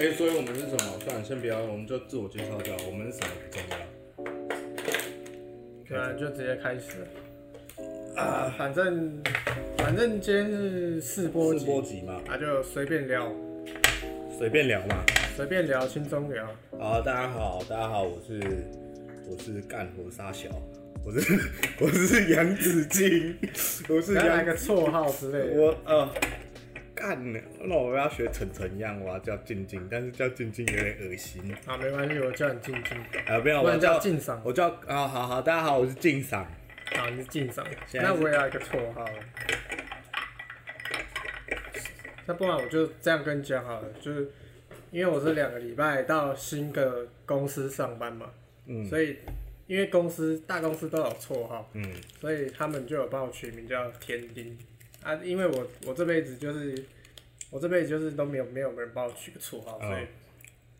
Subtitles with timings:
[0.00, 0.98] 哎、所以我们是什么？
[1.04, 3.76] 算了，先不要，我们就自我介绍掉，我们是什么不重要。
[5.86, 7.06] 对啊，就直接开始。
[8.16, 9.22] 啊，反正
[9.76, 13.30] 反正今天是试播四集，波集嘛，啊就随便聊，
[14.38, 15.04] 随便聊嘛。
[15.36, 16.48] 随便聊，轻松聊。
[16.78, 18.40] 好，大家好，大家好，我是
[19.30, 20.48] 我是干活沙小，
[21.04, 21.38] 我是
[21.78, 23.36] 我是杨子金，
[23.86, 25.60] 我是杨来来个绰号之类的。
[25.60, 26.08] 我呃
[27.10, 31.42] 干，那我要学晨晨一样，我要叫静静，但是叫静静有点恶心。
[31.66, 32.96] 啊，没关系，我叫你静静，
[33.26, 34.40] 啊，不我叫叫静赏。
[34.44, 36.46] 我叫啊，好好，大家好，我是静赏。
[36.94, 37.66] 好，你是静赏。
[37.88, 39.04] 现在是那我也要一个绰号。
[42.26, 44.30] 那不然我就这样跟你讲好了，就是
[44.92, 48.30] 因为我是两个礼拜到新的公司上班嘛，
[48.66, 49.16] 嗯所以
[49.66, 54.56] 因为公司大公司都有绰号，嗯，所以他们就有帮我取名叫天丁
[55.02, 55.14] 啊。
[55.24, 56.72] 因为我我这辈子就是
[57.50, 60.06] 我这辈子就是都没有没有人帮我取个绰号，哦所以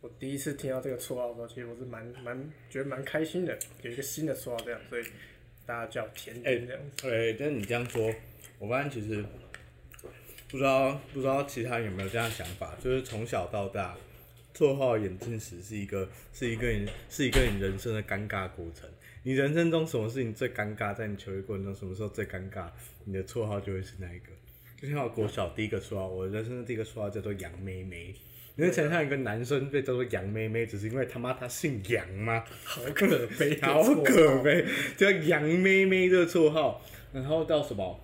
[0.00, 5.04] 我第一次听到这个绰号的时候，其实我是蛮蛮觉得蛮开心的，有一个新的绰号这样，所以
[5.66, 7.10] 大家叫天丁这样子。
[7.10, 8.10] 哎、但是你这样说，
[8.58, 9.24] 我发现其实
[10.48, 13.96] 不知道不知道其他人有没有这样想法，就是从小到大，
[14.54, 18.88] 绰号演进时是一个是一个你是一个你人生的尴尬过程。
[19.22, 20.94] 你人生中什么事情最尴尬？
[20.94, 22.70] 在你求学过程中，什么时候最尴尬？
[23.04, 24.26] 你的绰号就会是那一个。
[24.80, 28.14] 就像我国小第一个绰号，我人生的第一个绰号叫做杨妹妹。
[28.56, 32.42] 你能想象一个男生被叫做杨妹妹，只是因为他妈他姓杨吗？
[32.64, 34.42] 好可悲，好可。
[34.42, 34.64] 悲，
[34.96, 38.00] 叫杨妹妹这个绰号，然后到什么？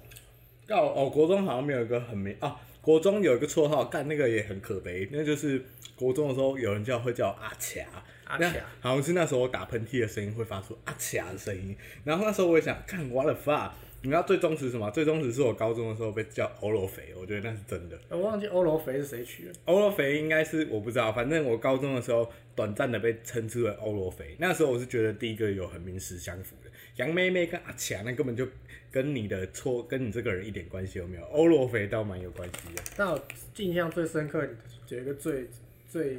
[0.67, 14.91] 到哦，国中好像没有一个很没啊，国中有一个绰号，干那个也很可悲，那就是国中的时候有人叫会叫阿卡，阿卡好像是那时候我打喷嚏的声音会发出阿卡的声音，然后那时候我也想，看我的发，你知道最忠实什么？
[14.91, 17.99] 最忠实是我高中的时候被叫欧罗肥，我觉得那是真的。
[18.09, 24.37] 我忘记欧罗肥是谁取的，欧罗肥应该是我不知道，反正我高中的时候短暂的被称之为欧罗肥。
[24.39, 28.47] 那时候我是觉得第一个有很名实相符的，杨妹妹跟阿强那根本就
[28.93, 32.83] 跟你的错跟你这个人一点关系都没有，欧罗肥倒蛮有关系的。
[32.97, 33.21] 但我
[33.56, 34.47] 印象最深刻
[34.89, 35.49] 有一个最
[35.91, 36.19] 最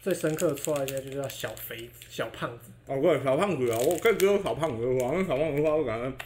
[0.00, 2.70] 最深刻的绰号，应该就叫小肥、小胖子。
[2.86, 6.24] 哦，对，小胖子啊，我可以只有小胖子的话，那小胖子的话，我感觉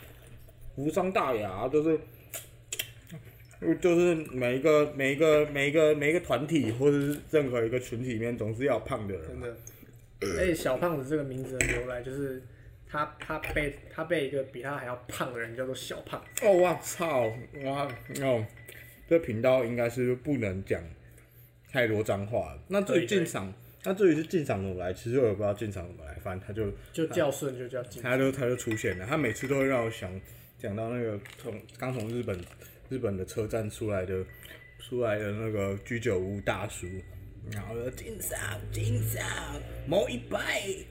[0.76, 1.98] 无伤大雅，就是。
[3.80, 9.46] 就是每一个每一个每一个每一个团体或者是任何一个群体里面，总是要胖的人嘛。
[10.20, 10.38] 真的。
[10.38, 12.42] 而且小胖子这个名字的由来，就是
[12.86, 16.22] 他他被他被一个比他还要胖的人叫做小胖。
[16.42, 17.32] 哦，我操，
[17.64, 17.88] 哇
[18.20, 18.44] 哦，
[19.08, 20.82] 这频道应该是不能讲
[21.72, 22.60] 太多脏话了。
[22.68, 23.50] 那至于进场，
[23.84, 28.02] 那至于是进场怎么来，其实我也不知道进场怎么来，反正他就就叫顺就叫进。
[28.02, 30.10] 他就他就出现了，他每次都会让我想
[30.64, 32.40] 讲到那个从刚从日本
[32.88, 34.24] 日本的车站出来的
[34.78, 36.86] 出来的那个居酒屋大叔。
[37.52, 39.22] 然后说进场进场，
[39.86, 40.40] 某一百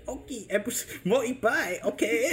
[0.05, 2.05] ，OK，哎、不是某一百，OK。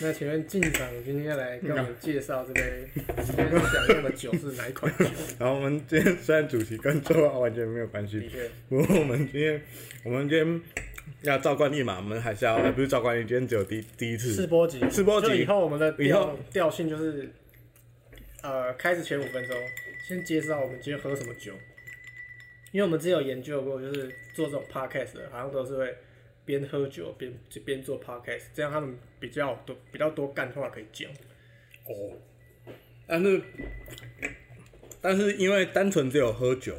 [0.00, 5.04] 那请问进长今天来跟我们介绍这杯今天想用的酒是哪一款酒？
[5.40, 8.30] 然后我们今天虽然主题跟做完全没有关系
[8.68, 9.60] 不过我们今天，
[10.04, 10.60] 我们今天
[11.22, 14.28] 要照惯例嘛，我们还是要，呃不是照惯例，今天只有第第一次。
[14.28, 14.46] 试次。
[14.46, 15.28] 播集，试播集。
[15.28, 16.24] 就以后我们的以后。
[16.24, 17.28] 调调性就是，
[18.42, 19.56] 呃，开始前五分钟
[20.06, 21.52] 先介绍我们今天喝什么酒，
[22.72, 25.94] 因为我们之前有研究过，就是做这种 podcast 的，好像都是会
[26.44, 27.32] 边喝酒边
[27.64, 31.10] 边做 podcast，这样他们比较多比较多干话可以讲。
[31.86, 32.12] 哦，
[33.06, 33.42] 但是，
[35.00, 36.76] 但是因为单纯只有喝酒，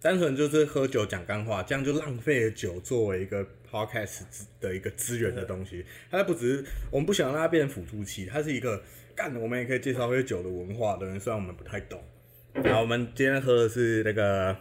[0.00, 5.84] 单纯就是喝酒讲干话，这样就浪费了酒作为一个 podcast 资的一个资源的东西。
[6.10, 8.82] 它不只是我们不想让它变成辅助器，它是一个
[9.16, 12.00] 干，我们也可以介绍一些酒的文化的人，虽然我们不太懂。
[12.54, 14.56] 然后我们今天喝的是那个，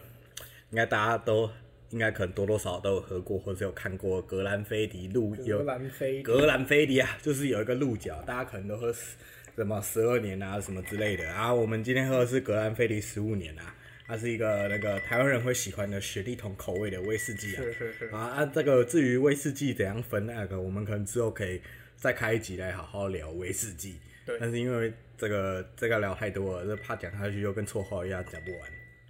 [0.72, 1.50] 应该大家都
[1.92, 9.16] 应该可能多多少少都有喝过，或者有看过格兰菲迪鹿有格兰菲格兰菲迪啊，就是有一个鹿角，大家可能都喝十
[9.56, 11.54] 什么十二年啊什么之类的啊。
[11.54, 13.74] 我们今天喝的是格兰菲迪十五年啊，
[14.08, 17.62] 它是一个那个台湾人会喜欢的雪地桶口味的威士忌啊。
[17.62, 21.62] 是是是，啊啊，这个至于威士忌怎样分那个，我们可能之后可以
[21.98, 24.00] 再开一集来好好聊威士忌。
[24.26, 28.62] 对但是因为这个这个聊太多了，这怕讲下去又跟绰号一样讲不完。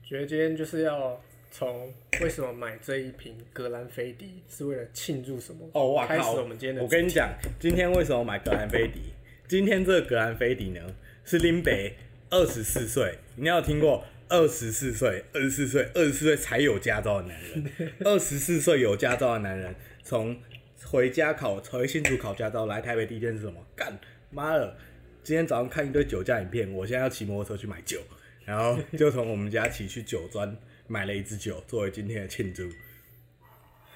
[0.03, 1.21] 觉得今天就是要
[1.51, 5.69] 从为什么买这一瓶格兰菲迪是为了庆祝什么？
[5.73, 6.23] 哦，哇开始！
[6.23, 7.29] 我们今天的我跟你讲，
[7.59, 9.13] 今天为什么买格兰菲迪？
[9.47, 10.81] 今天这个格兰菲迪呢，
[11.23, 11.95] 是林北
[12.29, 20.39] 二十四岁，你要有听过二十四岁、二十四岁、二十四岁才有驾照的男人， 二十四岁有驾照的男人，从
[20.85, 23.65] 回家考回新竹考驾照来台北第一件事是什么？
[23.75, 23.97] 干
[24.29, 24.77] 妈的！
[25.23, 27.99] 今天早上看一堆酒驾影片，我现在要骑摩托车去买酒。
[28.45, 30.55] 然后就从我们家骑去酒庄
[30.87, 32.69] 买了一支酒作为今天的庆祝。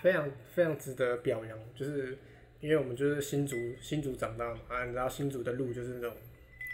[0.02, 2.18] 非常非常值得表扬，就是
[2.60, 6.14] 因为我们就是新竹新竹长大嘛，啊，你知道新竹的路就是那种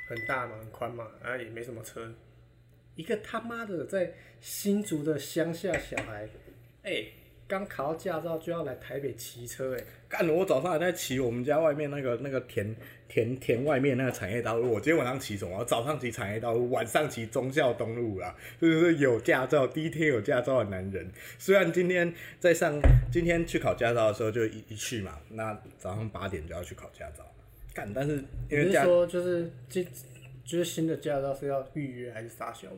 [0.09, 2.11] 很大嘛，很宽嘛，啊也没什么车，
[2.97, 4.11] 一个他妈的在
[4.41, 6.27] 新竹的乡下小孩，
[6.83, 7.05] 哎、
[7.47, 10.33] 刚考到驾照就要来台北骑车、哎，干了！
[10.33, 12.75] 我早上还在骑我们家外面那个那个田
[13.07, 14.73] 田田外面那个产业道路。
[14.73, 15.59] 我今天晚上骑什么？
[15.59, 18.35] 我早上骑产业道路，晚上骑忠孝东路啊！
[18.59, 21.09] 这就是有驾照第一天有驾照的男人。
[21.37, 22.79] 虽然今天在上
[23.11, 27.23] 今天去考驾照的时候就一一去嘛，那早上八点就要去考驾照，
[27.73, 27.87] 干！
[27.93, 29.85] 但是因你是为驾说就是这
[30.47, 32.77] 就是新的驾照是要预约还是傻小的？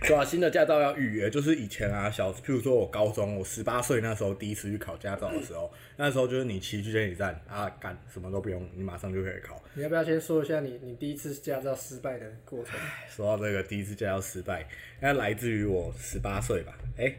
[0.00, 9.62] 对啊，新的驾照要预约，就是以前啊，小，譬如说我高中，我十八岁那时候第一次去考驾照的时候，那时候就是你骑去监理站啊，干什么都不用，你马上就可以考。
[9.74, 12.78] 你要不要先说一下你你第一次驾照失败的过程？
[13.08, 14.66] 说到这个第一次驾照失败，
[15.00, 16.76] 那来自于我十八岁吧？
[16.96, 17.14] 哎、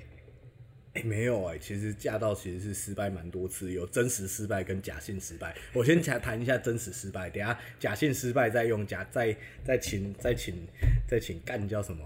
[0.97, 5.55] 哎、没有哎、其实驾到其实是失败蛮多次，有真实失败跟假性失败。
[5.73, 10.55] 我先谈谈一下真实失败，等下假性失败再用假再再请再请
[11.07, 12.03] 再请干叫什么？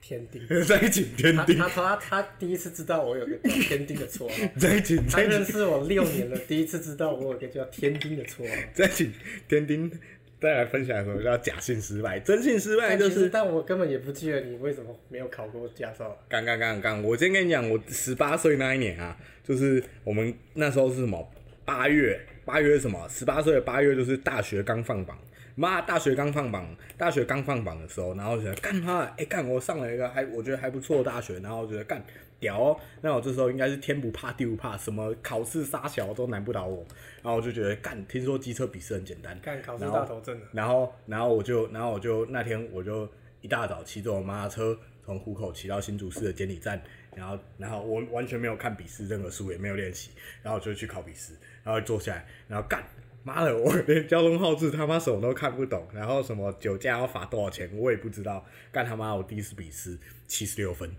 [0.00, 4.34] 天丁， 再请天他丁，他他他第一次知道我有个叫天丁的绰号。
[4.58, 8.54] 再请他再请认识我六年了，第一次知道我有个叫天丁的绰号。
[8.72, 9.12] 再请
[9.46, 9.90] 天丁
[10.40, 16.16] 再来分享什么叫假性失败，真性失败就是但我根本也不记得你为什么没有考过驾照。
[16.28, 21.28] 刚刚刚刚，我先跟你讲，我十八岁那一年啊，就是我们那时候是什么
[21.64, 23.08] 八月，八月是什么？
[23.08, 25.18] 十八岁的八月就是大学刚放榜，
[25.56, 32.00] 妈，大学刚放榜，大学刚放榜的时候，然后就觉得干他，哎、干我上了一个还我觉得还不错的大学，然后我觉得干
[32.40, 36.86] 屌哦，那我这时候应该是天不怕地不怕，什么考试杀小都难不倒我，
[37.22, 43.08] 然后我就觉得干，听说机车笔试很简单，干考试大头症的，然后，然后我就，然后我就那天我就
[43.40, 46.80] 一大早骑着我妈的车从虎口骑到新竹市的监理站，
[47.16, 50.10] 然后，然后我完全没有看笔试任何书，也没有练习，
[50.42, 51.32] 然后我就去考笔试，
[51.64, 52.84] 然后坐下来，然后干，
[53.24, 60.94] 妈的，我连交通号志他妈什么都看不懂，然后什么酒驾要罚多少钱我也不知道，干他妈我第一次笔试七十六分，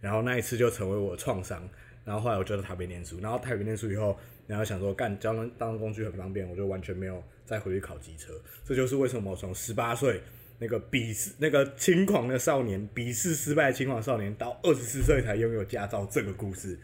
[0.00, 1.68] 然后那一次就成为我的创伤。
[2.04, 4.16] 然后后来我就在台北念书，然后台北念书以后，
[4.46, 8.32] 然后想说干交通当工具很方便，我就完全没有再回去考机车。
[8.64, 10.22] 这就是为什么我从十八岁
[10.60, 16.78] 那个鄙视那个轻狂的少年，鄙视失败的轻狂少年，到二十四岁才拥有驾照这个故事。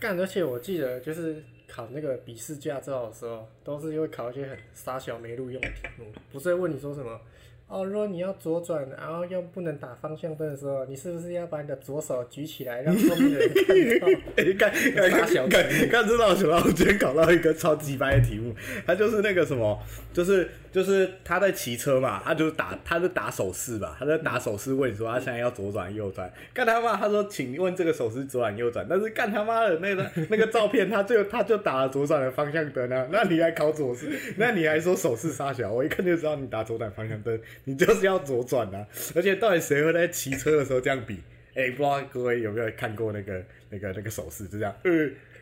[0.00, 7.20] 干，而且我记得就是考那个笔试驾照的时候，都是会考一些很傻小没录用的题目，不是会问你说什么。
[7.68, 14.20] 哦，如果你要左转，然后又不能打方向灯的时候，你是不是要把你的左手举起来，让后面的人看到？
[14.36, 18.54] 哎、干干傻小干干干，这让我想到我今天搞到一个超级白的题目，
[18.86, 19.78] 它就是那个什么，
[20.14, 41.20] 就是就是他在骑车嘛，他就打他就打手势吧，他在打手势问说他现在要左转右转，干他妈，他说请问这个手势左转右转，但是干他妈的那个 那个照片他就他就打了左转的方向灯啊，那你还考左势，那你还说手势杀小，我一看就知道你打左转方向灯，你就是要左转啊，而且到底谁会在骑车的时候这样比？
[41.54, 44.90] 哎、不知道各位有没有看过那个那个那个手势，就这样，呃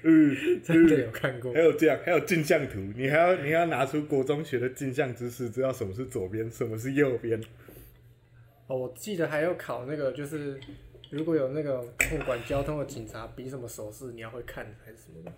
[0.07, 1.61] 呃，真的有看过还？
[1.61, 7.41] 有这样，还有镜像图，你还要你还要拿出国中学的镜像知识，知道什么是左边，什么是右边。
[8.69, 10.61] 哦，我记得还有考那个，就是
[11.11, 15.33] 如果有那个控管交通的警察比什么手势，你要会看还是什么的？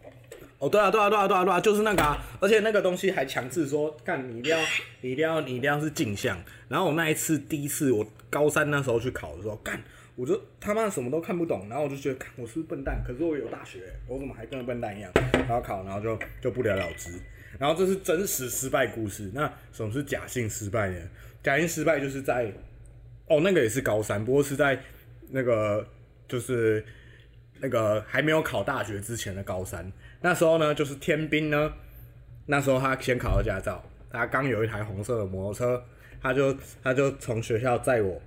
[0.59, 4.59] 哦，对啊，对啊，对啊，对啊，对啊，就是那个啊，而且那个东西还强制说，干你一定要，
[5.01, 6.39] 你一定要，你一定要是镜像。
[6.69, 9.81] 然后我那一次第一次，我高三那时候去考的时候，干，
[10.19, 13.01] 我就他妈什么都看不懂，然后我就觉得，我是不是笨蛋？
[13.07, 15.13] 可是我有大学，我怎么还跟个笨蛋一样？
[15.33, 17.13] 然后考，然后就就不了了之。
[17.57, 19.31] 然后这是真实失败故事。
[19.33, 20.99] 那什么是假性失败呢？
[21.41, 22.53] 假性失败就是在，
[23.29, 24.77] 哦，那个也是高三，不过是在
[25.31, 25.87] 那个
[26.27, 26.85] 就是
[27.61, 29.93] 那个还没有考大学之前的高三。
[30.21, 31.73] 那时候呢，就是天兵呢，
[32.47, 35.85] 那时候他先考了驾照，他刚有一台红色的摩托车，
[36.21, 38.21] 他就他就从学校载我，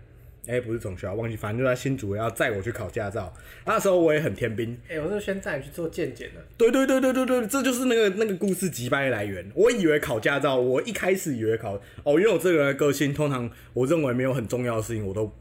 [0.48, 3.32] 哎、不是总学校忘记，反正就在新竹要载我去考驾照。
[3.66, 6.44] 那时候我也很天兵，哎、我是先载你去做健检的。
[6.58, 9.50] 对对对对对对，这就是那个那个故事击败的来源。
[9.54, 15.32] 我以为考驾照，我一开始以为考哦，因为我这个人的个性，通常我认为没有很重要的事情，我都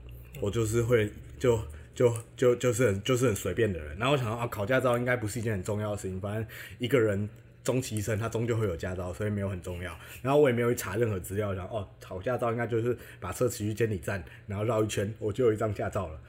[0.40, 1.58] 我就是会就
[1.94, 3.96] 就就就是很就是很随便的人。
[3.98, 6.46] 然后我想到啊，考驾照应该不是一件很重要的事情，反正
[6.78, 7.28] 一个人
[7.62, 9.96] 终其一生他终究会有驾照，所以没有很重要。
[10.22, 16.20] 然后我也没有去查任何资料，然后哦，考驾照应该就是把车骑去监理站，然后绕一圈，我就有一张驾照了。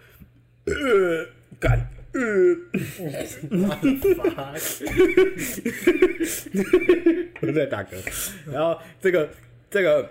[0.66, 1.26] 呃，
[1.60, 1.80] 干，
[2.14, 2.22] 呃。
[4.18, 4.54] 发
[7.42, 7.96] 我在打嗝。
[8.52, 9.30] 然后这个
[9.70, 10.10] 这个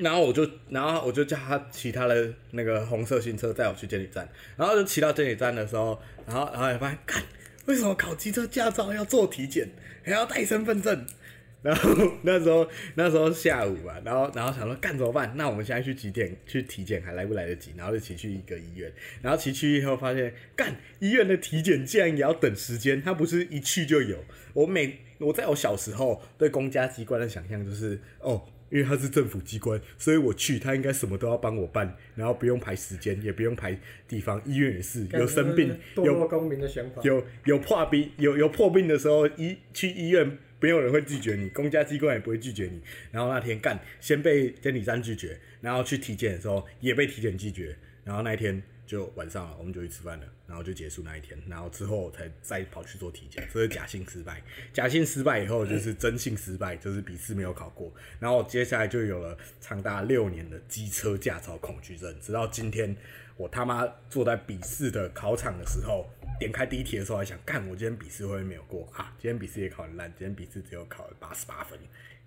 [0.00, 4.26] 然后我就，然后我就叫他骑他的那个红色新车载我去监理站，
[4.56, 7.22] 然后就骑到监理站的时候，然后然后也发现，干，
[7.66, 9.68] 为什么考机车驾照要做体检，
[10.04, 11.06] 还要带身份证？
[11.62, 11.90] 然后
[12.22, 15.32] 那时候那时候下午嘛，然后然后想说干怎么办？
[15.36, 17.72] 那我们现在去几点去体检还来不来得及？
[17.76, 24.24] 然后就骑去一个医院，然后骑去以后发现，干医院的体检竟然也要等时间，它不是一去就有。
[24.54, 34.40] 我每我在我小时候对公家机关的想象就是，哦，因为他是政府机关，所以我去他应该什么都要帮我办，然后不用排时间，也不用排地方。
[34.46, 37.02] 医院也是有生病有公民的想法。
[37.02, 42.80] 有有破病有有破病的时候，医去医院没有人会拒绝你，公家机关也不会拒绝你。
[43.10, 54.42] 然后那天干先被监理站拒绝，然后去体检的时候也被体检拒绝，然后那一天就晚上了，我们就去吃饭了，然后就结束那一天，然后之后才再跑去做体检，这是假性失败。
[54.70, 62.94] 假性失败以后就是真性失败，就是笔试没有考过，然后接下来就有了长达六年的机车驾照恐惧症，直到今天。
[63.38, 66.06] 我他妈坐在笔试的考场的时候，
[66.38, 69.10] 点开第一题的时候，还想，干，我今天笔试会不会没有过啊？
[69.18, 71.78] 今天笔试也考很烂，今天笔试只有考了八十八分，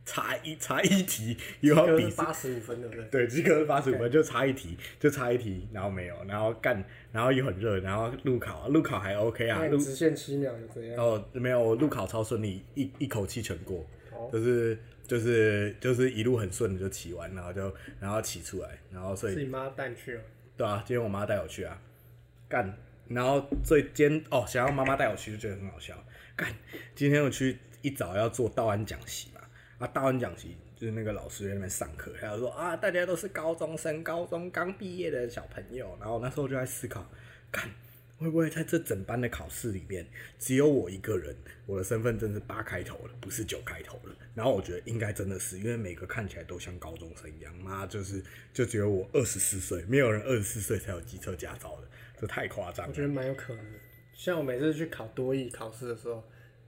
[0.05, 3.05] 差一差一题又要笔试八十五分，对不对？
[3.05, 11.03] 对，及格是八十五分，就差一题，就差一题，然后没有，然后干，然后又很热，然后路考，路考还 OK 啊，路直线七秒有怎样？
[11.03, 20.19] 哦没有，我路考超顺利，一一口气全过，哦就是就是就是一路很顺的就骑完，然后就然后骑出来，然后所以是你妈带你去哦。
[20.55, 21.81] 对啊，今天我妈带我去啊，
[22.47, 22.77] 干，
[23.09, 25.95] 然后最今天哦，想要妈妈带我去就觉得很好笑，
[26.35, 26.47] 干，
[26.93, 29.34] 今天我去一早要做道安讲习嘛，
[29.85, 37.07] 啊，道安讲习就是那个老师在那边上课，他就说啊，大家都是高中生，高中刚毕业的小朋友，然后那时候就在思考，
[37.51, 37.69] 看。
[38.17, 40.07] 会不会在这整班的考试里面，
[40.39, 44.09] 只有我一个人，我的身份证是八开头的，不是九开头的？
[44.33, 48.23] 然后我觉得应该真的是，因为每个看起来都像高中生一样，妈就是
[48.53, 51.87] 就只有我二十四岁，没有人二十四岁才有机车驾照的，
[52.17, 52.89] 这太夸张了。
[52.89, 53.79] 我觉得蛮有可能的。
[54.13, 56.23] 像我每次去考多艺考试的时候，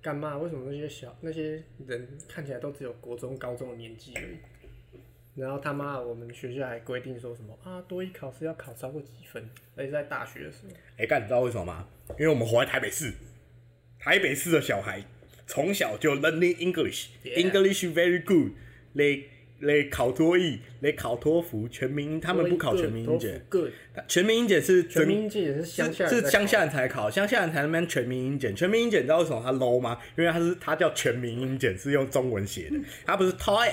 [0.07, 0.37] 干嘛？
[0.37, 4.37] 为什么那些小那些人看起来都只有国中、高中的年纪而已？
[5.35, 11.89] 然后他妈，我们学校还规定说什么啊，多一考试要考超过几分，而且在大学的时候，哎、干，你知道为什么吗？
[12.11, 13.11] 因为我们活在台北市，
[13.99, 15.03] 台北市的小孩
[15.45, 18.53] 从小就 learning English，English very good，
[19.59, 23.41] 来来考多艺，来考托福，全民他们不考全民英检，
[24.07, 28.55] 全民英检是全民英检是乡下是乡下人才考，乡下人才那边全民英检。
[28.55, 29.97] 全民英检你知道为什么它 low 吗？
[30.17, 33.71] 因为它是它叫全民英检，是用中文写的，它不是 TOEIC，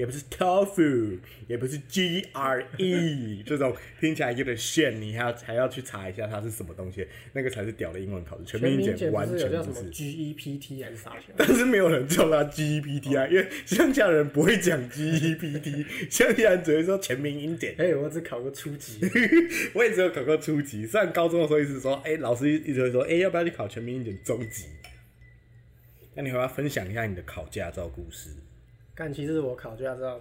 [0.00, 8.44] 也不是 TOEFL，也不是 GRE 这种听起来有点炫，你还要还要去查一下它是什么东西，那个才是屌的英文考试。
[8.46, 9.90] 全民检完全不是。
[9.90, 11.34] GEPT 还是啥小？
[11.36, 17.74] 但是没有人叫它 GEPT 啊，因为乡下人不会讲 GEPT，乡下人只会说全民英检。
[17.76, 19.00] 哎、我只考过初级，
[19.74, 24.64] 我也只有考过初级，虽然高中的时候一直说，哎、老师一直会说，哎、要不要去考全民英检中级？
[26.14, 28.30] 那你要不要分享一下你的考驾照故事？
[29.00, 30.20] 但其实我考驾照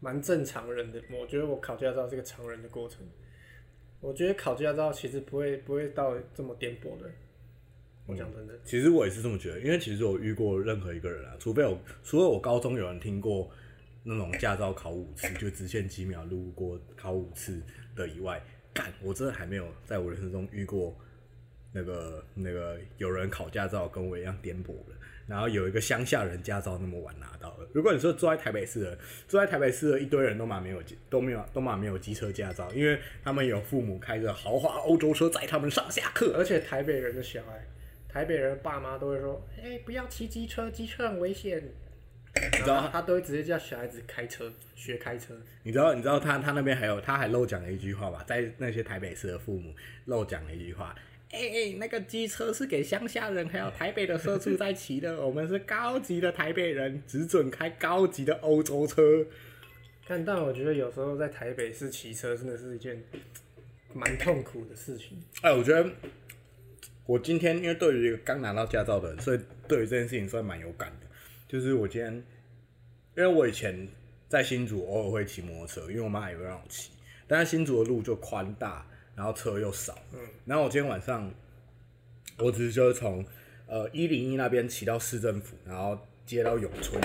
[0.00, 3.06] 蛮正常人的，我觉得我考驾照是个常人的过程。
[4.00, 7.10] 我觉得考驾照其实不会不会到这么颠簸的。
[8.06, 13.50] 我讲真的，其实我也是这么觉得，因为其实我遇过任何一个人啊，除非我除了我高中有人听过
[14.02, 17.62] 那种驾照考五次，就直线几秒路过考五次
[17.94, 18.42] 的以外，
[18.72, 20.96] 干我真的还没有在我人生中遇过
[21.70, 24.94] 那个那个有人考驾照跟我一样颠簸的。
[25.26, 27.66] 然后有一个乡下人驾照那么晚拿到的。
[27.72, 37.64] 如果你说住在台北市的，住在台北市的一堆人都嘛没有都没有都嘛没有机车驾照，因为他们有父母开着豪华欧洲车载他们上下课，而且台北人的小孩，
[38.08, 41.62] 台北人爸妈都会说：“哎、不要骑机车，机车很危险。”
[42.34, 45.34] 知道他都会直接叫小孩子开车，学开车。
[45.64, 49.74] 你知道，你知道他他那边还有，他还漏讲了一句话吧，在那些台北市的父母
[50.06, 50.94] 漏讲了一句话，
[51.32, 59.02] 哎、哎、那个机车是给乡下人还有台北的社畜在骑的，我们是高级的台北人，只准开高级的欧洲车。
[60.06, 63.02] 但但我觉得有时候在台北市骑车真的是一件
[63.94, 65.22] 蛮痛苦的事情。
[65.40, 65.90] 哎、我觉得
[67.06, 71.06] 我今天因为对于一个刚拿到驾照的人，所以对于这件事情算蛮有感的。
[71.48, 72.12] 就是我今天，
[73.16, 73.88] 因为我以前
[74.28, 76.90] 在新竹偶尔会骑摩托车，因为我妈也会让我骑，
[77.26, 81.32] 但是新竹的路就宽大，然后车又少，嗯，然后我今天晚上，
[82.38, 83.24] 我只是就是从
[83.66, 87.00] 呃一零一那边骑到市政府，然后接到永春，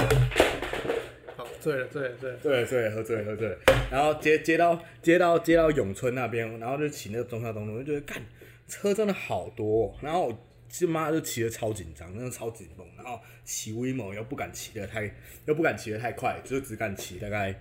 [1.36, 2.38] 好，醉了，醉了，醉了。
[2.38, 3.58] 对对，喝醉了喝醉了，
[3.92, 8.22] 然后接接到接到接到永春那边，然后就骑那个中山东路，就觉得干
[8.68, 15.14] 车真的好多、哦，然后我其实妈就骑的超紧张，真的超紧绷，然后骑 WeMo 又不敢骑的太
[15.46, 17.54] 又不敢骑的太快，就只敢骑大概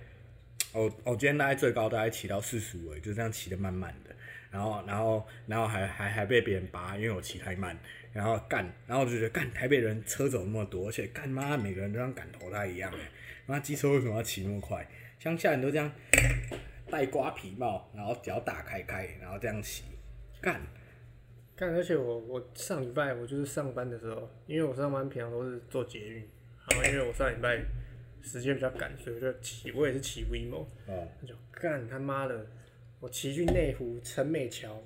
[0.73, 4.06] 我我今天大概最高大概骑到四十五，就这样骑的慢慢的，
[4.51, 7.77] 然后然后然后还还还被别人扒，因为我骑太慢，
[8.13, 13.11] 然后干，然后我就觉得干台北人车走那么多，而且干妈每个人都像赶投胎一样哎，
[13.45, 14.87] 妈机车为什么要骑那么快？
[15.19, 15.91] 乡下人都这样
[16.89, 19.83] 戴瓜皮帽，然后脚打开开，然后这样骑，
[20.41, 20.61] 干。
[21.55, 26.29] 干，而且我我上礼拜我就是上班的时候，因为我上班平常都是坐捷运，
[26.69, 27.59] 然后因为我上礼拜
[28.21, 32.45] 时间比较赶，所以我就骑，我也是骑 WeMo，哦，就干他妈的，
[32.99, 34.81] 我骑去内湖陈美桥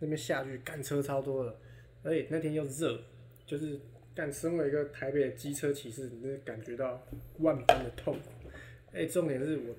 [0.00, 1.58] 那边下去，干车超多的，
[2.02, 3.00] 而且那天又热，
[3.46, 3.80] 就是
[4.14, 7.02] 干身为一个台北的机车骑士，你真的感觉到
[7.38, 8.48] 万般的痛苦。
[8.92, 9.74] 哎、重点是我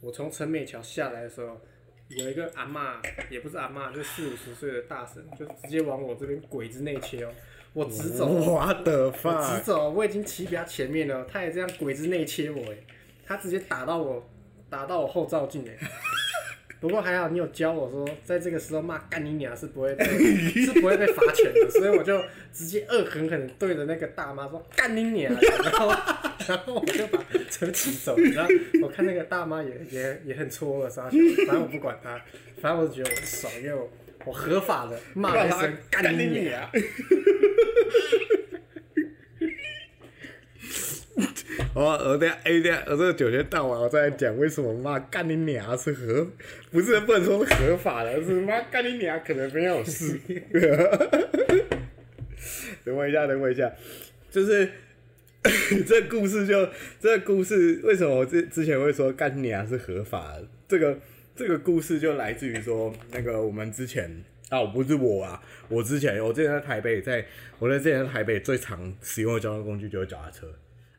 [0.00, 1.60] 我从陈美桥下来的时候。
[2.08, 3.00] 有一个阿嬷，
[3.30, 7.32] 也不是阿嬷，就四五十岁的大婶，就直接往我这边鬼子内切哦。
[7.72, 12.76] 我直走，我的发直走，我已经骑比他前面了，他也这样鬼子内切我哎，
[13.24, 14.28] 他直接打到我，
[14.68, 15.74] 打到我后照镜哎。
[16.82, 20.04] 不过还好你有教我说，在这个时候骂干你娘是不会被
[20.66, 22.20] 是不会被罚钱的，所以我就
[22.52, 25.88] 直接恶狠狠地对着那个大妈说干你娘，然后
[26.48, 28.50] 然后我就把车骑走，然后
[28.82, 32.20] 我看那个大妈也 也也很错愕，傻笑，反正我不管她，
[32.60, 33.88] 反正我就觉得我爽，因为我
[34.24, 36.68] 我合法的骂了一声 干你娘。
[41.74, 46.28] 我我等下哎等下，我这个九天到晚我再讲为什么骂干你娘是合，
[46.70, 50.20] 不是不能说是合法的，是妈干你娘可能没有事。
[52.84, 53.72] 等我一下，等我一下，
[54.30, 54.68] 就是
[55.86, 56.68] 这故事就
[57.00, 60.46] 这故事为什么我之之前会说干你娘是合法的？
[60.68, 60.98] 这个
[61.34, 67.24] 这个故事就来自于说那个我们之前啊，不是我啊，我之前我之前在台北在，
[67.58, 70.46] 我在之前在台北最常使用的交通工具就是脚踏车。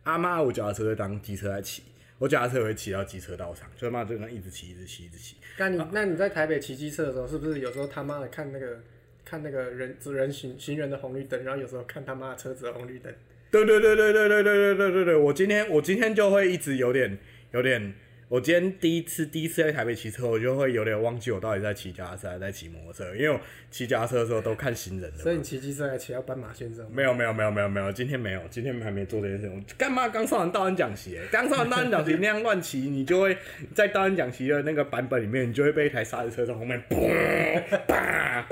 [0.03, 1.83] 阿妈，我脚踏车就当机车来骑，
[2.17, 5.37] 我脚踏车也会骑到机车道上，就他妈就那一直骑，一直骑，一直骑。
[5.57, 8.79] 那你那你在台北骑机车的时候，是不是有时候他妈的看那个
[9.23, 13.13] 看那个人人行行人的红绿灯，然后有时候看他妈的车子的红绿灯？
[13.49, 17.17] 对对对对对对对对对对对，我今天我今天就会一直有点
[17.51, 17.93] 有点，
[18.33, 25.17] 我今天第一次第一次在台北骑车，我就会有点忘记我到底在骑脚踏车还是在骑摩托车，因为我骑脚踏车的时候都看行人的。
[25.19, 26.83] 所以你骑机车还骑到斑马线上？
[26.91, 27.51] 没有没有没有。
[27.51, 29.55] 没有没有，今天没有，今天还没做这件事情。
[29.55, 31.27] 我干嘛刚上完道安讲习、欸？
[31.31, 33.37] 刚上完道安讲习那样乱骑，你就会
[33.75, 38.47] 在道安讲习的那个版本里面，你就会被一台刹车车从后面嘣啪。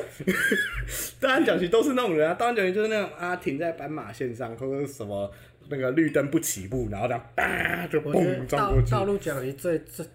[1.20, 5.34] 道安讲习都是那种人啊，道安讲习就是那种啊，停在斑马线上或者是什么
[5.72, 8.92] 那个绿灯不起步，然后这样啪就我觉得嘣撞过去。
[8.92, 10.06] 道道路讲题最最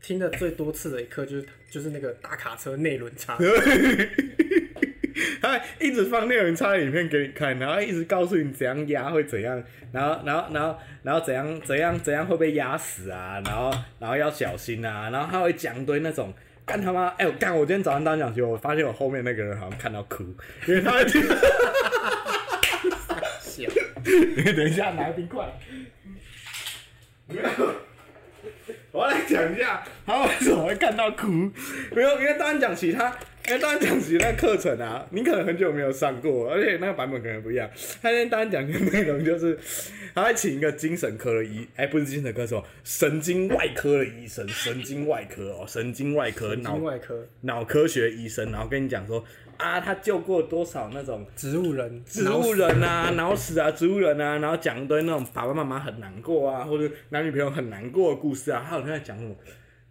[0.00, 3.36] 听的最多次的一课就是就是那个大卡车内轮差，
[5.42, 16.32] 他一直放内轮差的影片给你看，然后一直告诉你怎样压会怎样，然后然后然后然后怎样怎样怎样会被压死啊，然后然后要小心啊，然后他会讲一堆那种。
[16.66, 17.08] 干他妈！
[17.18, 17.52] 哎、我干！
[17.52, 20.22] 我今天早上当讲题，我发现我后面那个人好像看到哭，
[20.68, 21.02] 因为他
[24.56, 25.46] 等一下拿冰块。
[27.28, 27.74] 没有，
[28.90, 31.28] 我要来讲一下他为什么会看到哭。
[31.94, 37.70] 没有，因为当然讲其他，因为当然讲其他课程啊，你可能很久没有上过，而且那个版本可能不一样。
[38.02, 39.56] 他今天当然讲的内容就是，
[40.12, 49.24] 他会请一个精神科的医，哎、不是精神科，什么神经外科的医生，神经外科哦，神经外科脑外科脑科学医生，然后跟你讲说
[49.60, 58.62] 啊，他救过多少那种植物人植物人啊、脑死啊、植物人啊，然后讲一堆那种爸爸妈妈很难过啊，或者男女朋友很难过的故事啊。
[58.64, 59.34] 他好像在讲什么？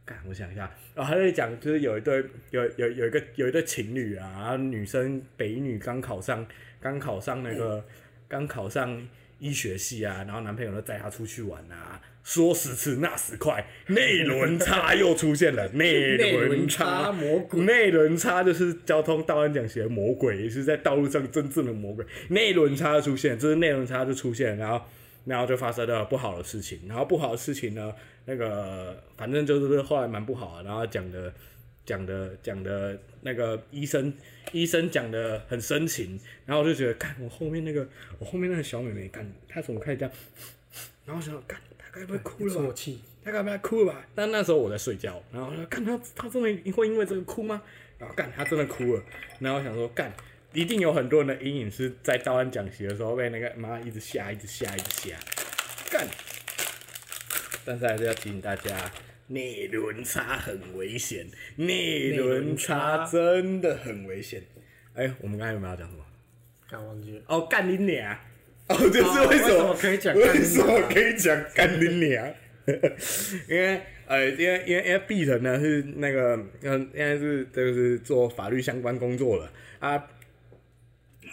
[0.03, 6.43] 干，我想一下，然后他在讲就是有一对有有有一个有一对情侣啊，然后女生北女刚考上
[6.81, 7.85] 刚考上那个
[8.27, 17.61] 刚考上医学系啊，然后男朋友就带她出去玩啊，说时迟那时快，内轮差又出现了，内 内轮轮差魔鬼。
[17.61, 22.05] 内轮差就是交通道安讲习的魔鬼，也是在道路上真正的魔鬼。
[22.29, 24.81] 内轮差的出现，这是内轮差就出现，然后
[25.25, 27.93] 然后就发生了不好的事情，然后不好的事情呢，
[28.25, 31.33] 那个反正就是后来蛮不好的，然后讲的
[31.85, 34.13] 讲的讲的那个医生
[34.51, 37.87] 医生讲的很深情，然后我就觉得，看我后面那个
[38.19, 40.13] 我后面那个小妹妹，看她怎么开始这样，
[41.05, 42.61] 然后我想说，看她该不会哭了吧？
[42.61, 44.05] 啜泣，他该不会哭了吧？
[44.15, 47.61] 但那时候我在睡觉，然后看他他真的会因为这个哭吗？
[47.97, 49.03] 然后干他真的哭了，
[49.39, 50.13] 然后我想说干
[50.53, 55.17] 一定有很多人的阴影是在道安讲习的时候被那个妈一直吓一直吓一直吓
[55.91, 56.07] 干，
[57.65, 58.91] 但是还是要提醒大家。
[59.31, 64.41] 内轮差很危险，内轮差真的很危险。
[64.95, 66.03] 哎、我们刚才有没有要讲什么？
[66.67, 67.21] 刚忘记了。
[67.27, 68.17] 哦，干你娘！
[68.69, 72.33] 哦，就是为什么为什么可以讲为什么可以讲干你娘？
[73.49, 79.95] 因为呃，因为因为因为 B 人呢是那个嗯，现在是就是做法律相关工作的啊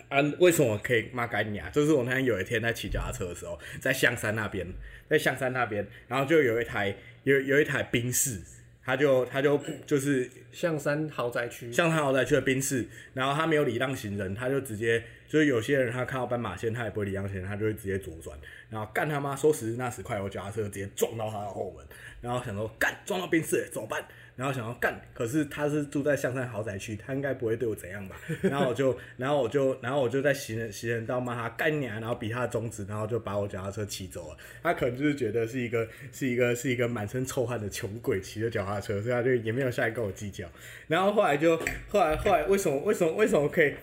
[0.08, 1.68] 啊，为什么可以骂干你啊？
[1.70, 4.66] 就是我那天有一天在骑脚踏车的时候，在象山那边，
[5.08, 6.94] 在象山那边，然后就有一台
[7.24, 8.40] 有有一台宾士，
[8.82, 18.38] 他就他就就是象山豪宅区，象山豪宅区的宾士，然后他没有礼让行人，他就直接就是有些人他看到斑马线，他也不会礼让行人，他就会直接左转，
[18.70, 21.84] 然后干他妈说时那时快，我脚踏车直接撞到他的后门，
[22.20, 24.04] 然后想说干撞到宾士了怎么办？
[24.36, 28.14] 然后想要干，可是他是住在象山豪宅区，他应该不会对我怎样吧？
[28.42, 34.36] 然后我就，然后我就，然后我就在行人行人道骂他干娘，然后比他的中指，然后就把我脚踏车骑走了。
[34.62, 40.46] 他可能就是觉得是一个是一个是一个满身臭汗的穷鬼骑着脚踏车，所以他就也没有下来跟我计较。
[40.86, 41.56] 然后后来就
[41.88, 43.74] 后来后来为什么为什么为什么可以？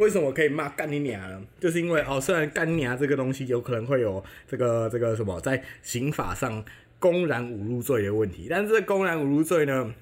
[0.00, 1.42] 为什么可以骂干你娘呢？
[1.60, 6.64] 就是因为哦，虽然干你娘这个东西有可能会有这个这个什么在刑法上
[6.98, 9.94] 公然侮辱罪的问题，但是公然侮辱罪呢，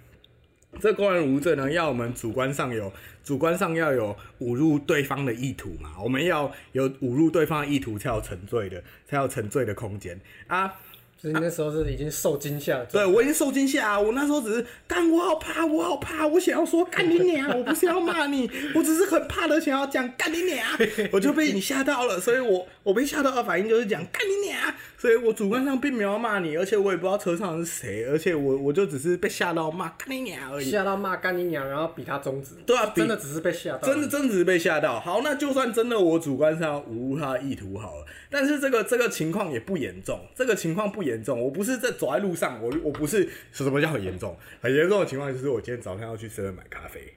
[0.80, 2.92] 这公然侮辱罪呢，要我们主观上有
[3.24, 10.72] 主观上要有侮辱对方的意图嘛，我们要有侮辱对方的意图才有沉罪的，才有沉罪的空间啊。
[11.20, 20.64] 就是那时候是已经受惊吓了，对，我已经受惊吓、啊，我那时候只是干，我好怕，我好怕，我想要说干你娘，我不是要骂你，我只是很怕的想要讲干你娘，
[21.10, 24.58] 我就被你吓到了，所以我我被吓到的反应就是讲干你娘，
[24.96, 30.70] 所以我主观上并没有要骂你，而且我也不知道车上是谁，而且我我就只是被吓到骂干你娘而已。
[30.70, 34.98] 吓到骂干你娘，然后比他中指，对啊真的只是被吓到，真的真的只是被吓到。
[34.98, 41.38] 好，那就算真的我主观上无他的意图好了，但是这个这个情况也不严重，这个情况不严重。
[41.38, 44.34] 我不是在走在路上，我我不是什么叫很严重？
[44.62, 47.12] 很严重的情况就是我今天早上要去 seven 买咖啡，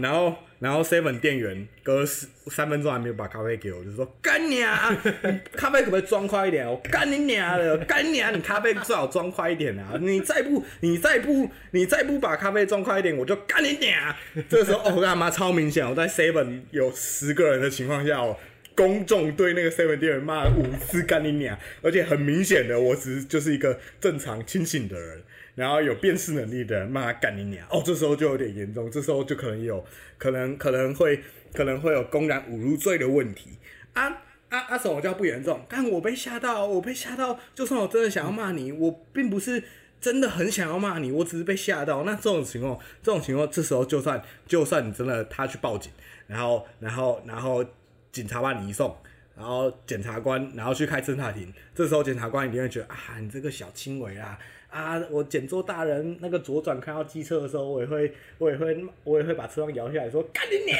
[0.00, 4.96] 然后然后 seven 店员隔十三分钟还没有把咖啡给我，就说干你啊！
[5.52, 6.66] 咖啡可不可以装快一点？
[6.66, 7.76] 我干你娘的！
[7.78, 8.30] 干你啊！
[8.30, 9.98] 你咖啡最好装快一点啊！
[10.00, 14.14] 你再不你再不你再不把咖啡装快一点，我就干你娘！
[14.48, 15.88] 这时候哦，干嘛超明显？
[15.88, 18.36] 我在 seven 有十个人的情况下，哦。
[18.76, 25.20] 公众对那个 seven 店员骂了五次干你娘，而且很明显的，我只是就是一个正常清醒的人，
[25.58, 29.84] 然后有辨识能力的人骂他干你娘，哦，这时候就有点严重，这时候就可能有
[30.16, 31.20] 可能可能会
[31.52, 33.58] 可能会有公然侮辱罪的问题
[33.94, 34.06] 啊
[34.48, 34.78] 啊啊！
[34.78, 35.60] 什么叫不严重？
[35.68, 39.62] 但我被吓到，我被吓到，就算我真的想要骂你，我并不是
[40.00, 42.04] 真的很想要骂你，我只是被吓到。
[42.04, 45.92] 那这种情况，这种情况，这时候就算就算你真的他去报警，
[46.26, 47.64] 然后然后然后。
[48.10, 48.96] 警察把你移送，
[49.36, 51.52] 然后检察官，然后去开侦查庭。
[51.74, 54.36] 这时候检察官一定会觉得啊，你这个小轻微啊
[54.70, 55.02] 啊！
[55.10, 60.78] 我检座大人那个左转看到机车的时候，我也会，我也会，我也会把车窗摇下来说干你娘，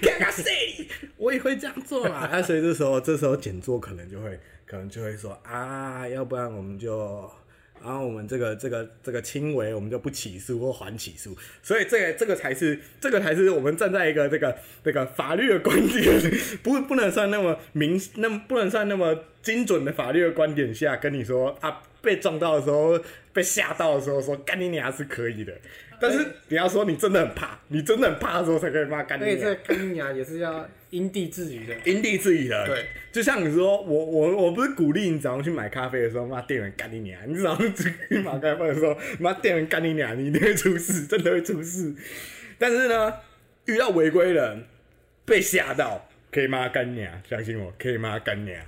[0.00, 0.86] 干个谁？
[1.16, 2.26] 我也会这样做嘛。
[2.26, 7.30] 啊，所以这时候，这时候检座可能就会，可能就会说啊，要不然我们就。
[7.84, 16.20] 然后我们这个这个这个轻微，我们就不起诉或缓起诉，所以这个这个才是这个才是我们站在一个这个这个法律的观点，
[16.62, 23.00] 不不能算那么明，那不能算那么精准的法律的观点下跟你说啊，被撞到的时候，
[23.32, 25.52] 被吓到的时候说干你娘是可以的，
[26.00, 29.58] 但是你要说你真的很怕，你真的很怕的时候才可以骂干你所以这娘。
[29.64, 41.94] 干你娘也是要因地制宜的，因地制宜的，对，就像你说，我我我不是鼓励你早上去买咖啡的时候骂店员干你娘，你早上去买咖啡的时候骂店员干你娘，你一定会出事， 真的会出事。
[42.58, 43.14] 但是呢，
[43.66, 44.64] 遇到违规人
[45.24, 48.60] 被吓到，可以骂他干娘，相信我，可以骂他干娘。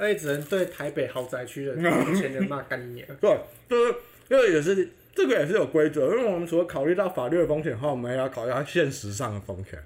[0.00, 3.06] 而且只能对台北豪宅区的 有钱人骂干你娘。
[3.20, 3.94] 对，就是
[4.28, 9.78] 这个也是这个也是有规则，因为我们除了考虑到法律的风险后，我们也要考虑到现实上的风险。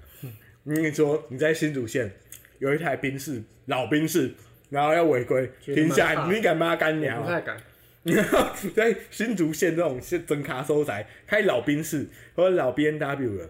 [0.63, 2.11] 你说你在新竹县
[2.59, 4.31] 有一台宾士老宾士，
[4.69, 7.21] 然后要违规停下你敢骂他干娘？
[7.21, 7.61] 不太敢，
[8.03, 13.49] 你 要在新竹县这种县真卡收宅开老宾士或者老 B N W 的，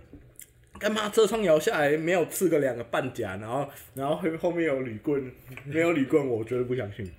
[0.79, 5.31] 干嘛车窗摇下来没有刺个两个半甲，然后然后后后面有铝棍，
[5.65, 7.09] 没有铝棍我绝对不相信。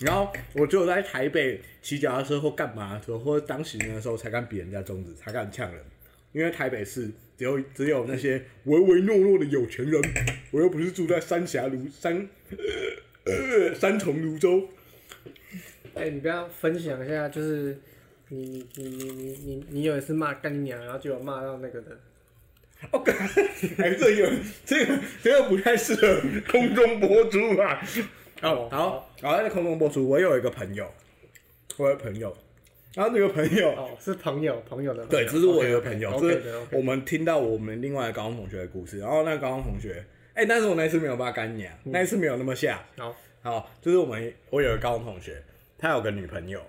[0.00, 5.82] 然后我只有在台北骑脚踏车或干嘛的时候，或者当行人的时候才敢比人家中指，才敢呛人。
[6.32, 10.02] 因为台北市只有只有那些唯唯诺诺的有钱人，
[10.50, 12.28] 我又不是住在三峡泸山
[13.24, 14.68] 呃三重泸州，
[15.94, 17.78] 哎、你不要分享一下，就是
[18.30, 21.96] 你你你你你你有一次骂干娘，然后就有骂到那个人，
[22.90, 23.12] 我靠，
[23.78, 24.32] 哎，这个
[24.64, 26.20] 这个这个不太适合
[26.50, 27.82] 空中播出啊。
[28.42, 30.08] 哦，好，好，在空中播出。
[30.08, 30.86] 我有一个朋友，
[31.78, 32.36] 我有朋友，
[32.94, 36.42] 然后那个朋友，哦，是朋友朋友的朋对，友，这是我有一个朋友，OK
[36.72, 38.98] 我们听到我们另外一个高中同学的故事。
[38.98, 42.84] 然后那个高中同学，哎、但是我那一次没有把他干娘，那一次没有那么下。
[42.98, 45.42] 好，好，就是我们我有个高中同学，
[45.78, 46.60] 他有个女朋友，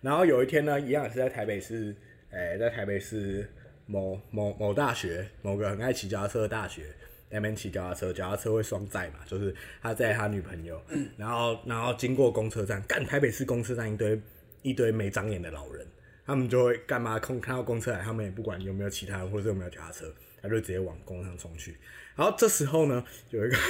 [0.00, 1.94] 然后有一天呢，一样也是在台北市，
[2.30, 3.48] 哎、在台北市
[3.86, 6.84] 某某某大学，某个很爱骑脚踏车的大学。
[7.28, 10.80] 那边骑脚踏车，脚踏车会双载嘛，就是他载他女朋友，
[11.16, 14.22] 然后然后经过公车站，干台北市公车站一堆
[14.62, 15.84] 一堆没长眼的老人，
[16.24, 17.18] 他们就会干嘛？
[17.18, 21.76] 空看到公车来，他们也不管有没有其他人或者有没有脚踏车，他就直接往公车上冲去。
[22.14, 23.56] 然后这时候呢，有一个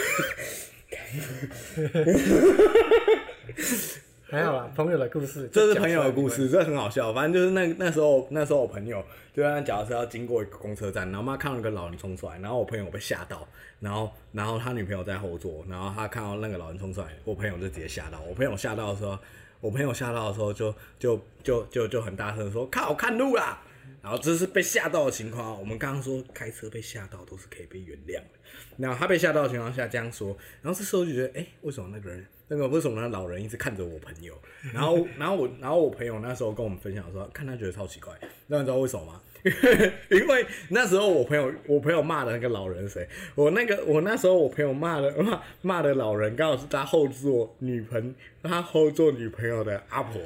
[4.28, 7.12] 还好啦，朋友的故事，这是朋友的故事，这很好笑。
[7.12, 9.00] 反正就是那那时候，那时候我朋友
[9.32, 13.46] 就在脚踏车要经过一个公车站，然后妈看到一个老人冲出来，然后我朋友被吓到，
[13.78, 18.20] 然后然后他女朋友在后座，然后他看到那个老人冲出来，我朋友就直接吓到。
[18.28, 19.16] 我朋友吓到的时候，
[19.60, 23.62] 我朋友吓到的时候就就就就就很大声说：“靠我看路啦！”
[24.06, 25.58] 然后这是被吓到的情况。
[25.58, 28.38] 我们刚刚说开车被吓到都是可以被原谅的。
[28.76, 30.28] 然后他被吓到的情况下这样说，
[30.62, 34.32] 然后这时候就觉得，哎、为什么那个人，那个为什么那老人一直看着我朋友？
[34.72, 38.14] 然后，然后我，然后我朋友那时候跟我们分享说，看他觉得超奇怪。
[38.46, 39.20] 那你知道为什么吗？
[40.10, 43.08] 因为那时候我朋友，我朋友骂的那个老人谁？
[43.34, 50.20] 我那个我那时候我朋友骂的骂骂的老人，刚好是他后座女朋他后座女朋友的阿婆。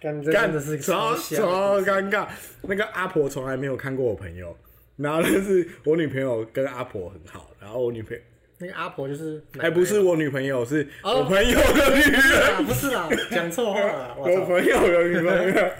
[0.00, 2.26] 干这干真的是超超尴尬。
[2.62, 4.56] 那个阿婆从来没有看过我朋友，
[4.96, 8.22] 然后但是我女朋友跟阿婆很好，然后我女朋友
[8.60, 12.54] 那个阿婆就是奶奶哎不是我女朋友，是哦我朋友的女人。
[12.54, 14.24] 啊，不是啦，讲错话了， 我！
[14.24, 15.70] 朋友的女朋友，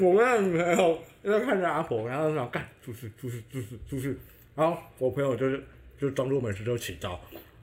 [0.00, 4.16] 我跟他女朋友就看着阿婆，然后就想干出事出事出事出事，
[4.54, 5.62] 然后我朋友就是
[5.98, 7.20] 就装作没事就起招，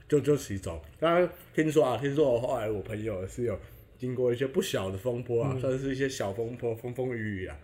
[0.07, 0.79] 就就起走。
[0.99, 3.59] 当然听说啊，听说我后来我朋友是有
[3.99, 7.55] 经过一些不小的风波啊，算是一些小风波，风风雨雨啊，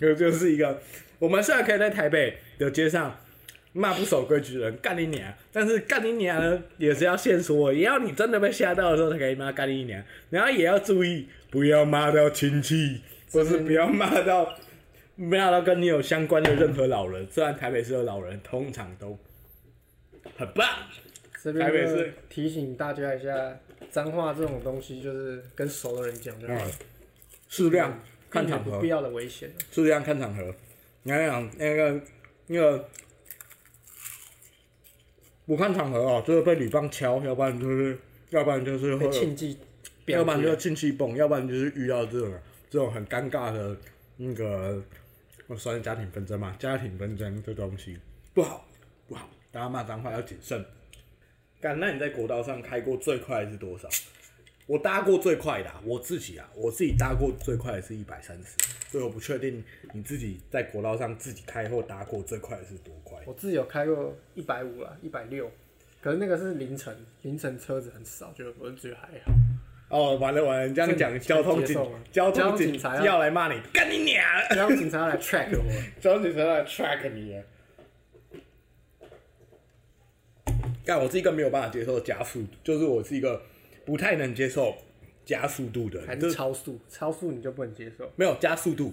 [0.00, 0.80] 就就是一个
[1.18, 3.14] 我们虽然可以在台北的街上。
[3.72, 5.32] 骂不守规矩的人干你娘！
[5.52, 13.00] 但是干你娘呢，也是要限说，也要你真的被吓到的时候才可以骂干你娘，然后也要注意不要骂到亲戚，
[13.30, 14.56] 或是不要骂到
[15.14, 17.24] 骂到跟你有相关的任何老人。
[17.30, 19.16] 虽然台北市的老人通常都
[20.36, 20.66] 很棒，
[21.42, 23.58] 这边就台北市提醒大家一下，
[23.90, 26.70] 脏话这种东西就是跟熟的人讲就好了，
[27.48, 27.98] 适量
[28.28, 29.50] 看场合不必，要的危险。
[29.70, 30.54] 适量看场合。
[31.02, 32.00] 你看讲那个
[32.46, 32.88] 那个，
[35.46, 37.98] 不看场合哦，就是被女方敲，要不然就是
[38.28, 39.06] 要不然就是会
[40.06, 42.34] 要不然就是演，进气泵，要不然就是遇到这种
[42.68, 43.74] 这种很尴尬的
[44.18, 44.82] 那个，
[45.46, 47.98] 我算是家庭纷争嘛，家庭纷争这东西
[48.34, 48.68] 不好
[49.08, 50.62] 不好，大家骂脏话要谨慎。
[51.60, 53.88] 干，那你在国道上开过最快的是多少？
[54.66, 58.56] 我搭过最快的、啊，我自己啊，我自己搭过最快的是一百三十，
[58.88, 63.18] 所以我不确定你自己在国道上自己开或搭过最快的是多快。
[63.26, 65.50] 我自己有开过一百五啦，一百六，
[66.00, 69.32] 可是那个是凌晨，凌晨车子很少，就我就觉得还好。
[69.88, 71.76] 哦，完了完了，你这样讲，交通警
[72.12, 74.24] 交交通警察要要来骂你，干你娘！
[74.54, 77.42] 交通警察要来 track 我，交通警察要来 track 你
[80.80, 80.86] 耶。
[80.86, 83.42] 干，我是一个没有办法接受加速，就是我是一个
[83.84, 84.74] 不太能接受
[85.24, 88.92] 加速度的还是是超速，超速你就不能接受，没有加速度，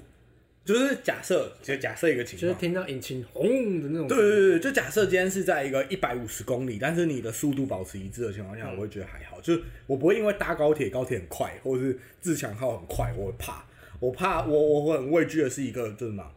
[0.64, 4.08] 就是假设，就假设一个情况，就是听到引擎轰的那种。
[4.08, 9.40] 对对对对，就假设今天是在一个一百五十公里，但是你的速度保持一致的情况下，我会觉得还好。
[9.42, 13.66] 就是我不会因为搭高铁，高铁很快，或者是自强号很快，我会怕。
[14.00, 16.32] 我怕我我会很畏惧的是一个就是什么，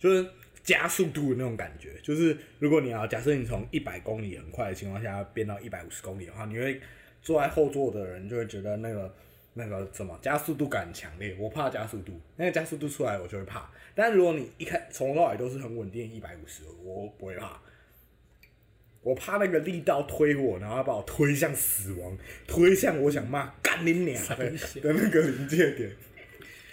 [0.00, 0.26] 就是
[0.64, 1.92] 加速度的那种感觉。
[2.02, 6.80] 就是如果你要假设你从一百公里很快的情况下变到一百五十公里的话，你会
[7.22, 9.14] 坐在后座的人就会觉得那个
[9.52, 11.36] 那个什么加速度感强烈。
[11.38, 13.70] 我怕加速度，那个加速度出来我就会怕。
[13.94, 17.60] 但如果你一开从头到尾都是很稳定一百五十，我不会怕。
[19.02, 24.50] 我怕那个力道推我，然后把我推向死亡，推向我想骂干你娘的
[24.80, 25.90] 的那个临界点。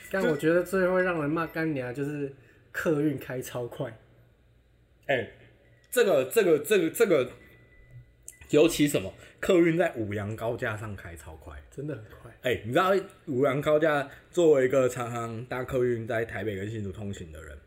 [0.10, 2.34] 但我觉得最会让人骂干娘就是
[2.72, 3.98] 客运开超快，
[5.08, 5.30] 哎、
[5.90, 7.32] 这个这个这个这个，
[8.50, 11.56] 尤其什么客运在五羊高架上开超快。
[11.70, 12.32] 真的很快。
[12.42, 12.92] 哎、你知道
[13.28, 17.58] 五羊高架作为一个常常搭客运在台北跟新竹通行的人，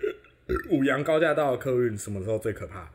[0.70, 2.90] 五羊高架道的客运什么时候最可怕？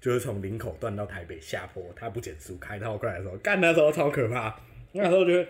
[0.00, 4.60] 就是从林口段到台北下坡，它不减速开超快的时候，干那时候超可怕。
[4.92, 5.48] 那时候觉得，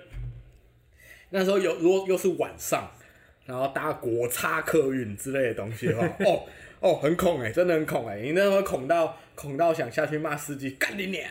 [1.30, 2.90] 那时候有如果又是晚上，
[3.48, 6.46] 然后搭国差客运之类的东西的话， 哦
[6.80, 11.24] 哦，很恐哎、真的很恐哎、你那时候恐到恐到想下去骂司机干你娘！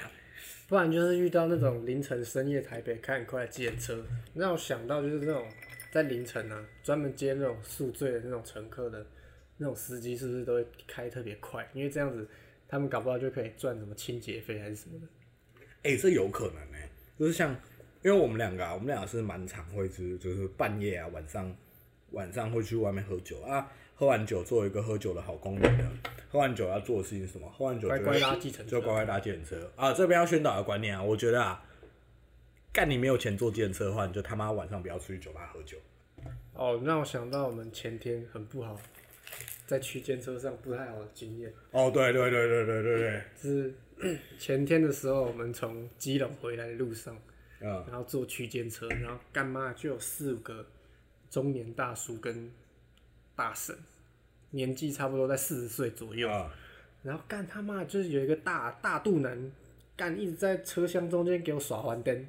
[0.68, 4.04] 不然就是遇到那种凌晨深夜台北开很快的计程车，
[4.34, 5.46] 让我想到就是那种
[5.92, 9.06] 在凌晨啊，专门接那种宿醉的那种乘客的
[9.58, 11.70] 那种司机，是不是都会开特别快？
[11.74, 12.28] 因为这样子
[12.68, 15.08] 他们搞不好就可以赚什么清洁费还是什么的。
[15.84, 17.56] 哎、这有可能哎、就是像
[18.04, 21.56] 因为我们两个啊，我们两个是蛮常会是就是半夜啊，晚上
[22.12, 25.90] 晚上会去外面喝酒啊，喝完酒做一个喝酒的好公民呢。
[26.30, 27.50] 喝完酒要做的事情是什么？
[27.50, 29.94] 喝完酒就乖乖拉计程车就乖乖搭计程车啊。
[29.94, 31.64] 这边要宣导的观念啊，我觉得啊，
[32.74, 35.78] 干你没有钱坐计程车的话，你就他妈晚上不要出去酒吧喝酒。
[36.54, 38.78] 哦，让我想到我们前天很不好，
[39.66, 41.54] 在区间车上不太好的经验。
[41.72, 43.74] 哦，对对对对对对对，是
[44.38, 47.18] 前天的时候，我们从基隆回来的路上，
[47.62, 50.66] 嗯然后坐区间车，然后干妈就有四五个
[51.30, 52.52] 中年大叔跟
[53.36, 53.76] 大婶，
[54.52, 56.52] 年纪差不多在四十岁左右，啊，
[57.04, 59.52] 然后干他妈就是有一个大大肚腩，
[59.96, 62.28] 干一直在车厢中间给我耍环灯，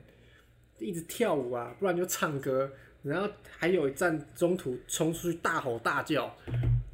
[0.78, 2.70] 一直跳舞啊，不然就唱歌，
[3.02, 6.34] 然后还有一站中途冲出去大吼大叫，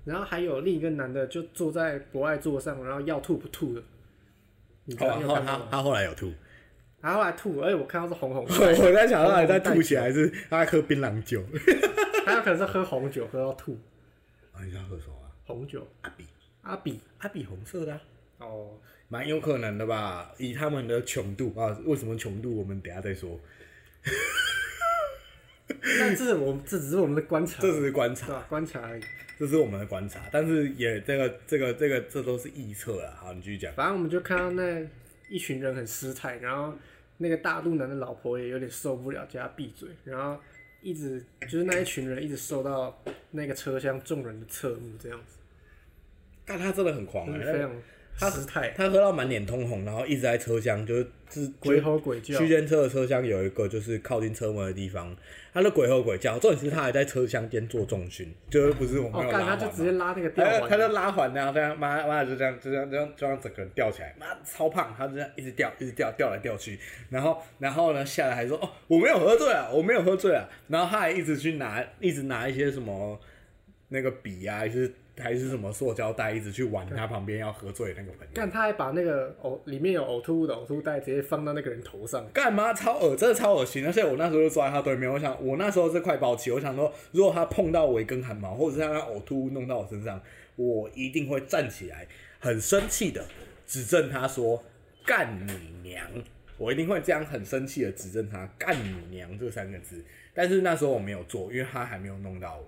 [0.05, 3.83] 然后还有另一个男的就坐在博爱座上，然后要吐不吐的，
[4.85, 5.69] 你知道哦他你有看到吗？
[5.71, 6.33] 他他后来有吐，
[7.05, 11.45] 他后来吐，而且我看到是红红的， 我在想他还在吐血还是他在喝槟榔酒。
[12.25, 13.79] 他有可能是喝红酒喝到吐，
[14.53, 15.29] 啊，你知道喝什么啊？
[15.45, 16.25] 红酒阿比，
[16.63, 18.01] 阿比阿比红色的、啊，
[18.39, 18.71] 哦，
[19.09, 20.33] 蛮有可能的吧？
[20.39, 22.57] 以他们的穷度啊，为什么穷度？
[22.57, 23.39] 我们等下再说。
[26.01, 28.41] 但这是我们这只是我们的观察，这只是观察？
[28.49, 29.03] 观察而已。
[29.39, 33.13] 这是我们的观察，但是也这个这个这个这都是臆测啊。
[33.21, 33.71] 好，你继续讲。
[33.75, 34.83] 反正我们就看到那
[35.29, 36.73] 一群人很失态，然后
[37.19, 40.41] 那个大肚腩的老婆也有点受不了，叫他闭嘴，然后
[40.83, 43.01] 一直就是那一群人一直受到
[43.31, 45.39] 那个车厢众人的侧目，这样子，
[46.45, 47.71] 但他真的很狂非常
[48.19, 52.39] 失态，他喝到满脸通红，然后一直在车厢，就是是鬼吼鬼叫。
[52.39, 55.15] 区，间车的车厢有一个就是靠近车门的地方，
[55.53, 66.79] 他的鬼吼鬼叫，重点是他还在车厢间做重训，就是不是我们哦，他就直接拉那个吊环，他就拉环那样，这样妈妈就这样就这样这样就让整个人吊起来，妈超胖，他就这样一直吊一直吊吊来吊去，
[67.11, 73.21] 然后然后呢下来还说哦我没有喝醉啊，我没有喝醉啊，然后他还一直去拿一直拿一些什么
[73.89, 78.33] 那个笔啊，就是还是什么塑胶袋，一直去玩他旁边要喝醉的那个朋友。
[78.35, 83.87] 干他还把那个呕里面有呕吐物的呕吐袋直接放到那个人头上，干嘛超恶，真的超恶心！
[83.87, 90.21] 而且我那时候就坐在他对面，我想我那时候是快爆气，我想说，如果他碰到我一根汗毛，或者是让他呕吐物弄到我身上，
[90.57, 92.07] 我一定会站起来，
[92.41, 93.25] 很生气的
[93.67, 94.63] 指正他说
[95.07, 95.53] ：“干你
[95.89, 96.05] 娘！”
[96.59, 100.05] 我一定会这样很生气的指正他“干你娘”这三个字。
[100.33, 102.65] 但是那时候我没有做，因为他还没有弄到我。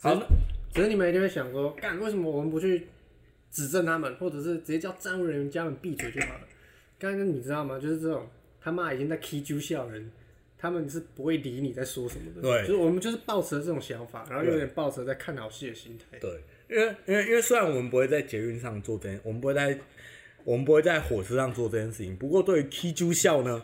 [0.00, 0.20] 好，那
[0.72, 2.86] 只是你们一定会想说，干为什么我们不去
[3.50, 6.40] 指正他们，或者是直接叫站务人员叫他们闭嘴就好了？
[6.98, 7.78] 刚刚你知道吗？
[7.78, 8.28] 就是这种
[8.60, 10.10] 他妈已经在 K 揪笑的人，
[10.58, 12.42] 他们是不会理你在说什么的。
[12.42, 16.18] 对就是我们就是抱持这种想法，然后有点抱持在看好戏的心态。
[16.18, 16.30] 对，
[16.68, 19.78] 因为因为因为虽然我们不会在捷运上做这件，我们不会在
[20.44, 23.62] 我们不会在火车上做这件事情，不过对于 K 揪笑呢，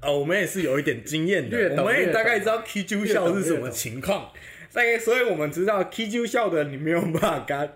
[0.00, 4.32] 呃，我们也是有一点经验的，我们也大概知道 K 揪笑是什么情况，
[4.72, 7.68] 大概所以我们知道 K 揪笑的你没有办法跟他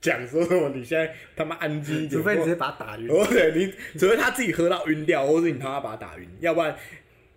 [0.00, 3.08] 讲说什么，你现在他妈安静一点，除非你直接把他打晕。
[3.08, 6.76] 哦，对你，除非他自己喝到晕掉，或是你他妈把他打晕，要不然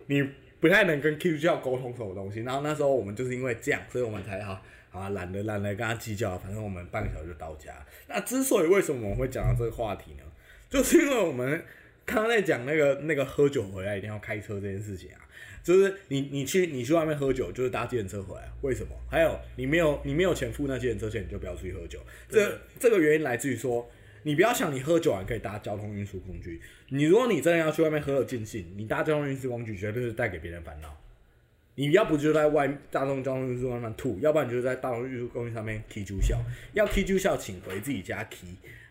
[0.06, 0.22] 你
[0.60, 2.40] 不太能跟 Q 教沟通什么东西。
[2.40, 7.72] 然后那时候我们就是因为这样，所以我们才好啊懒得懒得跟他计较，反正我们半个小时就到家。
[8.06, 10.22] 那之所以为什么我们会讲到这个话题呢？
[10.68, 11.62] 就是因为我们
[12.04, 15.20] 刚刚在讲那个那个喝酒回来一定要开车这件事情啊。
[15.68, 18.96] 就是你你去你去外面喝酒，就是搭计程车回来，为什么？
[19.10, 22.00] 还有你没有你没有钱付那计程车钱，你就不要出去喝酒。
[22.26, 23.86] 这这个原因来自于说，
[24.22, 26.58] 你不要想你喝酒还可以搭交通运输工具。
[26.88, 30.98] 你如果你真的要去外面喝的尽兴，你搭交通运输工具绝对是带给别人烦恼。
[31.74, 36.40] 你要不就在外大众交通运输上面吐，要不然你就在大众运输工具上面 K 住笑。
[36.72, 38.38] 要 K 住笑，请回自己家 K。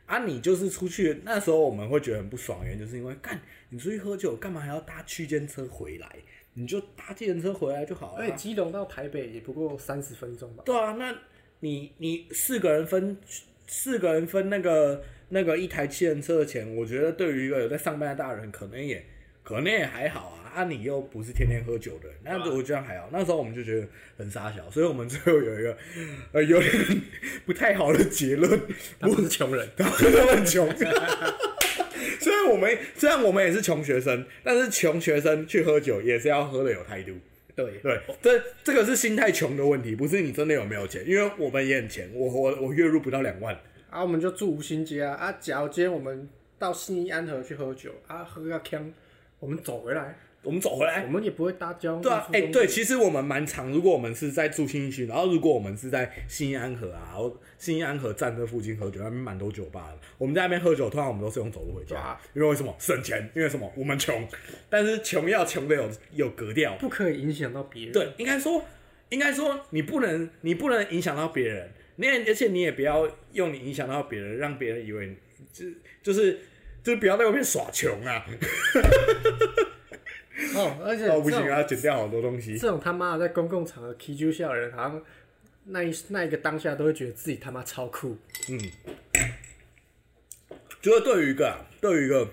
[0.05, 6.07] 啊，你就是出去那时候我们会觉得很不爽，原因就是因为干你出去喝酒，干嘛还要搭区间车回来？
[6.59, 10.63] 你就搭计程车回来就好了、而且基隆到台北也不过三十分钟吧。
[10.65, 11.15] 对啊，那
[11.59, 13.15] 你你四个人分
[13.67, 19.05] 四个人分那个那个一台汽人车的钱，我觉得对于一个有在上班的大人，可能也
[19.43, 20.49] 可能也还好啊。
[20.55, 23.07] 啊，你又不是天天喝酒的人，那我觉得还好。
[23.11, 23.87] 那时候我们就觉得
[24.17, 25.77] 很傻小，所以我们最后有一个
[26.31, 26.73] 呃有点
[27.45, 28.59] 不太好的结论，
[28.99, 30.67] 他不是穷人， 他们很穷。
[32.21, 37.13] 虽然我们虽然我们也是穷学生，但是穷学生去喝酒也是要喝的有态度。
[37.55, 41.03] 对对，这这个是心态穷的问题，不是你真的有没有钱。
[41.07, 43.57] 因为我们也很穷，我我我月入不到两万，
[43.89, 45.31] 啊，我们就住五星街啊啊！
[45.39, 48.93] 假如今天我们到新义安和去喝酒啊，喝个呛，
[49.39, 51.09] 我们走回来，我们走回来我。
[51.09, 53.71] 们也不会搭交通对啊，哎、对，其实我们蛮长。
[53.71, 59.97] 如果我们是在住新一区，然后如果我们是在新安河啊，然后新安河站这附近喝酒，那边蛮多酒吧的。
[60.17, 63.29] 我们在那边喝酒，通常我们都是用走路回家，啊因为为什么省钱？
[63.35, 63.71] 因为什么？
[63.75, 64.27] 我们穷，
[64.69, 66.75] 但是穷要穷的有有格调。
[66.77, 67.91] 不可以影响到别人。
[67.91, 68.63] 对，应该说，
[69.09, 75.15] 应该说，你不能，你不能影响到别人，你也而且你也不要用你影响到别人，让别人以为你
[75.51, 75.65] 就
[76.03, 76.39] 就是
[76.83, 78.25] 就是不要在外面耍穷啊！
[80.55, 82.57] 哦，而且 哦，不行，这种剪掉好多东西。
[82.57, 85.01] 这种他妈的在公共场合 K 揪笑的人，好像
[85.65, 88.17] 那一那一个当下都会觉得自己他妈超酷。
[88.49, 88.59] 嗯，
[90.81, 92.29] 觉得对于一个、啊，对于一个，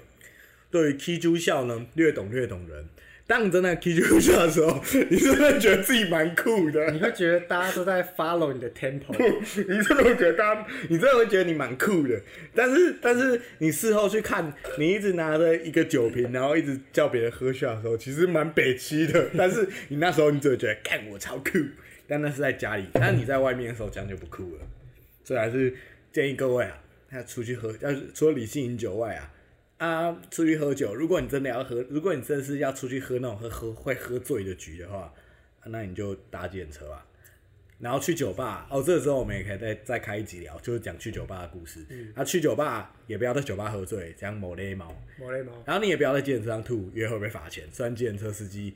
[0.70, 2.88] 对于 K 猪笑呢，略懂略懂人。
[3.26, 6.90] 当你真的 K 猪笑的时候，你真的觉得自己蛮酷的。
[6.90, 9.14] 你会觉得大家都在 follow 你的 tempo，
[9.66, 12.20] 你真的会觉得大家，你真的会觉得你蛮酷的。
[12.54, 19.28] 但是，但是你事后去看，你一直拿着一个酒瓶，然后一直叫别人喝下的时候，其实蛮北七的。
[19.36, 21.52] 但是你那时候你只会觉得，看我超酷。
[22.06, 24.60] 但那是在家里，但你在外面的时候，这样就不酷了。
[25.24, 25.74] 所以还是
[26.12, 26.78] 建议各位啊，
[27.14, 29.32] 要出去喝，要是除了理性饮酒外啊，
[29.84, 30.94] 啊，出去喝酒。
[30.94, 35.12] 如果你真的要喝，如果你真的是要出去喝那种喝喝会喝醉的局的话，
[35.66, 37.06] 那你就搭计程车吧。
[37.84, 41.84] 然后去酒吧哦，这个时候我们也可以再再开一集聊，就是讲去酒吧的故事。
[41.90, 44.90] 嗯啊，去酒吧也不要在酒吧喝醉，这样某勒毛。
[45.20, 45.52] 某雷毛。
[45.66, 47.64] 然后你也不要在计程车上吐，因为会被罚钱。
[47.70, 48.72] 虽然计程车司机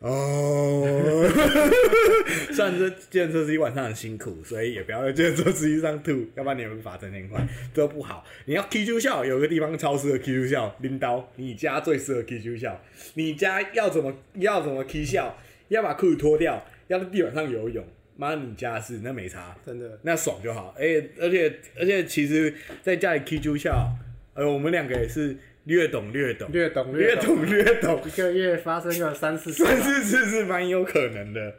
[0.00, 0.84] 哦，
[2.52, 7.42] 虽然这计程车司机晚上很辛苦，所以也不要在计程车司机上吐，要不然你也会罚三千块，
[7.72, 8.26] 这不好。
[8.44, 12.78] 你要住笑，有个地方超适合住笑，拎刀，你家最适合住笑。
[13.14, 15.38] 你家要怎么要怎么 K 笑？
[15.68, 17.86] 要把裤子脱掉，要在地板上游泳，
[18.20, 19.56] 妈你家的事那没差。
[19.64, 20.74] 真的，那爽就好。
[20.76, 23.96] 而且而且而且，其实在家里 K 住笑，
[24.34, 31.56] 呃，我们两个也是略懂略懂，略懂略懂，懂略懂，一个月发生个三四次，三四次是蛮有可能的。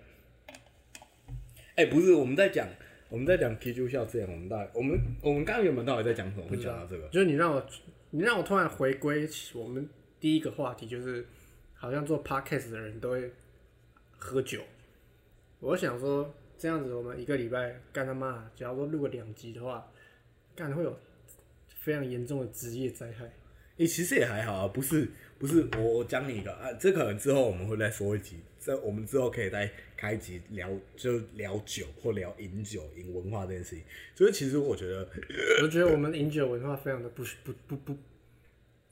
[1.75, 2.67] 哎、不是，我们在讲
[3.09, 6.43] 我们在讲 K 住笑之前，我们到底我们我们刚刚原本到底在讲什么？
[6.47, 7.07] 会讲到这个？
[7.07, 7.65] 就是你让我，
[8.11, 9.89] 你让我突然回归我们
[10.19, 11.25] 第一个话题，就是
[11.73, 13.31] 好像做 podcast 的人都会
[14.11, 14.59] 喝酒。
[15.59, 19.91] 我想说，这样子我们一个礼拜干他妈，假如说录个两集的话，
[20.55, 20.95] 干会有
[21.79, 23.27] 非常严重的职业灾害。
[23.77, 25.09] 你、其实也还好啊，不是
[25.39, 33.83] 不是，我我讲你一个啊，这可能之后我们会再说一集，这我们之后可以再开一集聊，就聊酒或聊饮酒饮文化这件事情。
[34.13, 35.09] 所以其实我觉得
[35.57, 37.93] 我就觉得我们饮酒文化非常的不不不不，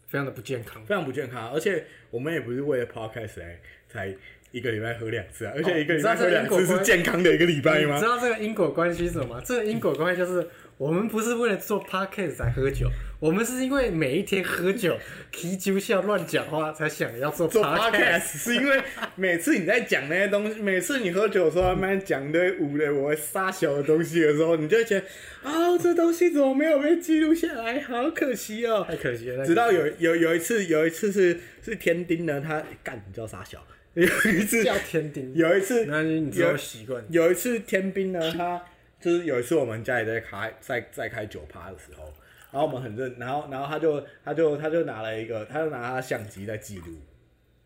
[0.08, 0.84] 非常的不健康。
[0.88, 4.18] 非常不健康，而且我们也不是为了 podcast 来才
[4.52, 8.06] 一个礼拜喝两次啊，而且一个礼拜喝两次是健康的一个礼拜吗你知？
[8.08, 9.42] 道这个因果关系是什么吗？
[9.46, 10.48] 这个因果关系就是
[10.78, 12.88] 我们不是为了做 podcast 才喝酒，
[13.20, 14.98] 我们是因为每一天喝酒、
[15.30, 18.22] 啤酒笑、乱讲话才想要做做 podcast。
[18.38, 18.82] 是因为
[19.16, 25.06] 每次你在讲那些东西，每次你喝酒的时候，慢慢讲一堆无的我撒小的东西的时候，你就会觉得
[25.44, 27.80] 啊、这东西怎么没有被记录下来？
[27.82, 28.86] 好可惜哦。
[28.88, 29.46] 太可惜了。
[29.46, 37.04] 直到有有有一次，有一次是是天丁呢，他干你叫傻小，有一次叫天丁，有一次那你之后习惯。
[37.10, 38.64] 有一次天兵呢，他
[39.00, 42.04] 就是有一次我们家里在开在在开酒趴的时候，
[42.52, 46.98] 然后我们很认，然后然后他就他就他就拿了一个，他就拿他相机在记录，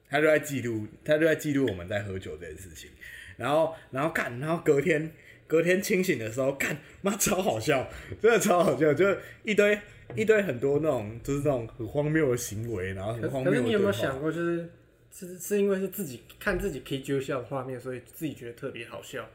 [0.10, 2.90] 他就在记录，他就在记录我们在喝酒这件事情，
[3.38, 5.12] 然后然后看，然后隔天
[5.46, 7.90] 隔天清醒的时候，看妈超好笑，
[8.22, 9.06] 真的超好笑，就
[9.44, 9.78] 一堆
[10.16, 14.70] 一堆很多那种就是那种很荒谬的行为，然后很荒谬的可是你有没有想过，就是
[15.14, 19.30] 是是因为是自己看自己 K 揪笑的画面，所以自己觉得特别好笑。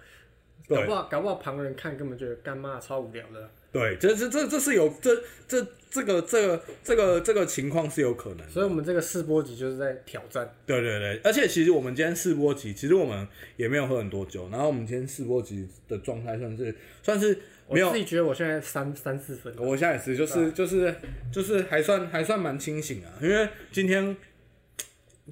[0.67, 3.49] 搞不好搞不好旁人看根本觉得干妈超无聊的。
[3.73, 5.15] 对，这这这这是有这
[5.47, 8.49] 这这个这个这个这个情况是有可能的。
[8.49, 10.53] 所以我们这个试播集就是在挑战。
[10.67, 13.27] 对对对，而且其实我们今天试播集，其实我们
[13.57, 17.39] 也没有喝很多酒，然后我们今天试播集的状态算是算是
[17.71, 20.95] 没有我自，己觉得我现在三三四分，我现在也是，就是就是
[21.33, 24.15] 就是还算还算蛮清醒啊，因为今天。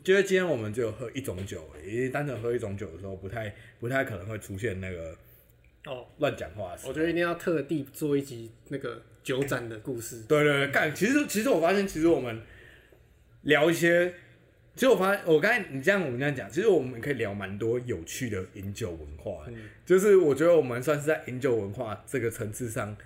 [0.05, 5.17] 因为今天我们只有喝一种酒因为单纯喝一种酒的时候，不太不太可能会出现那个
[5.87, 6.91] 哦，乱讲话的时候。
[6.91, 10.23] 我觉得一定要特地做一集那个酒展的故事。
[10.29, 12.41] 对对对，干，其实其实我发现，其实我们
[13.43, 14.13] 聊一些，
[14.75, 22.97] 其实我发现，我刚才你这样我们这样讲，其实我们可以聊蛮多有趣的饮酒文化嗯，就是我觉得我们算是在饮酒文化这个层次上，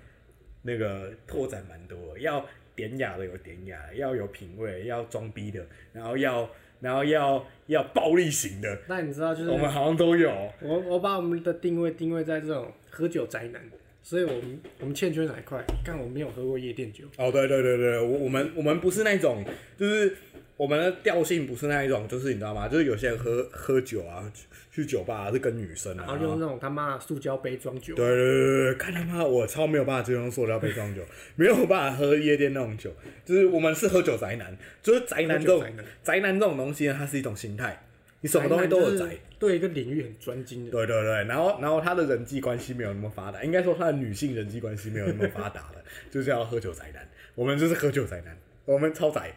[0.63, 10.31] 那个拓展蛮多的，要典雅的有典雅的，要有品味，要装逼的，然后要然后要要暴力型的，那你知道，就是我们好像都有。
[10.61, 13.61] 我我把我们的定位定位在这种喝酒宅男，
[14.03, 15.63] 所以我们我们欠缺哪一块？
[15.85, 19.45] 看我没有喝过夜店酒，哦，对对对对，我我们我们不是那种，
[19.77, 20.17] 就是
[20.61, 22.69] 我们的调性不是那一种，就是你知道吗？
[22.69, 31.01] 就是有些人喝喝酒啊，去去酒吧、啊、是跟女生啊，然后用那种他妈的塑胶杯装酒，对对对对对，看他妈我超没有办法接受用塑料杯装酒，
[31.35, 32.95] 没有办法喝夜店那种酒，
[33.25, 35.65] 就是我们是喝酒宅男，就是宅男这种
[36.03, 36.39] 宅男。
[36.39, 37.83] 这种东西呢，它是一种心态，
[38.21, 39.07] 你什么东西都有宅。
[39.07, 40.71] 就是对一个领域很专精的。
[40.71, 45.83] 对对对，然后然后他的人际关系没有那么发达，应该说他的女性人际关系没有那么发达了，
[46.13, 47.09] 就是要喝酒宅男。
[47.35, 48.37] 我们就是喝酒宅男，
[48.67, 49.33] 我们超宅。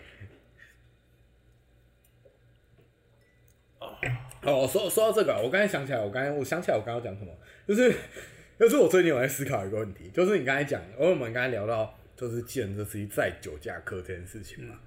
[4.45, 7.31] 哦，说说到这个，我刚才想起来，我刚才我想起来我刚刚讲什么，
[7.67, 7.93] 就是
[8.59, 14.79] 就是我最近有在思考一个问题，就是你刚才讲，因为我们刚才聊到就是既然这是一载酒驾课这件事情嘛。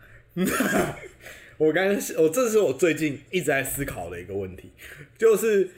[1.59, 1.87] 我刚
[2.19, 4.73] 我这是我最近一直在思考的一个问题，
[5.17, 5.71] 就是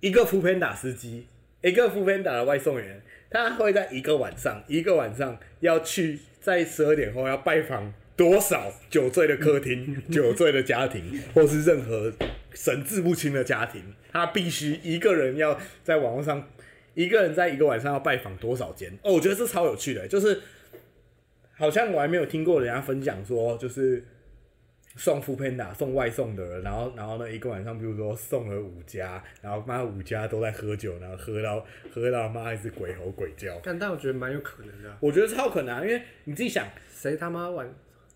[0.00, 1.26] 一个副偏打司机，
[1.60, 12.10] 一个副偏打的外送员，他会在一个晚上，一个晚上要去在十二点后要拜访多少酒醉的客厅、 酒醉的家庭，或是任何
[12.52, 16.48] 神志不清的家庭，他必须一个人要在网络上，
[16.94, 18.92] 一个人在一个晚上要拜访多少间？
[19.02, 20.40] 哦，我觉得这超有趣的，就是
[21.54, 24.04] 好像我还没有听过人家分享说，就是。
[24.96, 33.60] 送副 panda 送外送的人，然后然后呢，一个晚上，比如说送了五家，然后妈五家都在喝酒，然后喝到喝到妈一直鬼吼鬼叫。
[33.62, 37.72] 但但我觉得蛮有可能的啊、我觉得超有可能、啊，因为你自己想，谁他妈晚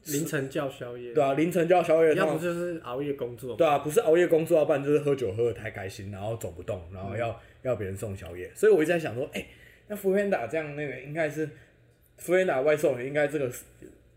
[0.07, 1.13] 凌晨叫宵夜？
[1.13, 3.57] 对啊，凌晨叫宵夜，要不就是熬夜工作。
[3.57, 8.51] 对啊，不是熬夜工作，要不然就是喝酒喝的太开心，然后走不动，然后要、要别人送宵夜。
[8.55, 9.47] 所以我一直在想说，哎、
[9.89, 11.49] 那福片打这样那个应该是
[12.19, 13.49] 福片打外送，应该这个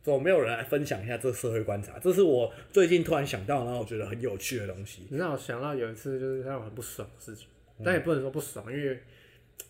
[0.02, 2.00] 怎么没有人来分享一下这个社会观察？
[2.00, 5.08] 这是我最近突然想到，然后我觉得很有趣的东西。
[5.10, 7.48] 你让我想到有一次就是让我很不爽的事情，
[7.84, 9.00] 但也不能说不爽，因为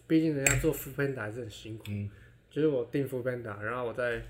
[0.07, 1.85] 毕竟人家做 o o Panda 还是很辛苦。
[1.89, 2.09] 嗯
[2.49, 4.21] 就是我订 o o Panda，然后我在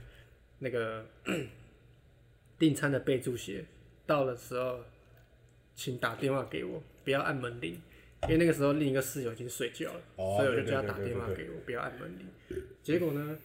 [0.57, 1.05] 那个
[2.57, 3.65] 订餐的备注写
[4.05, 4.79] 到的时候，
[5.75, 7.81] 请打电话给我，不要按门铃，
[8.23, 12.27] 因为那个时候另一个室友已经睡觉了，哦所以我就叫他打电话给我，不要按门铃。
[12.81, 13.37] 结果呢，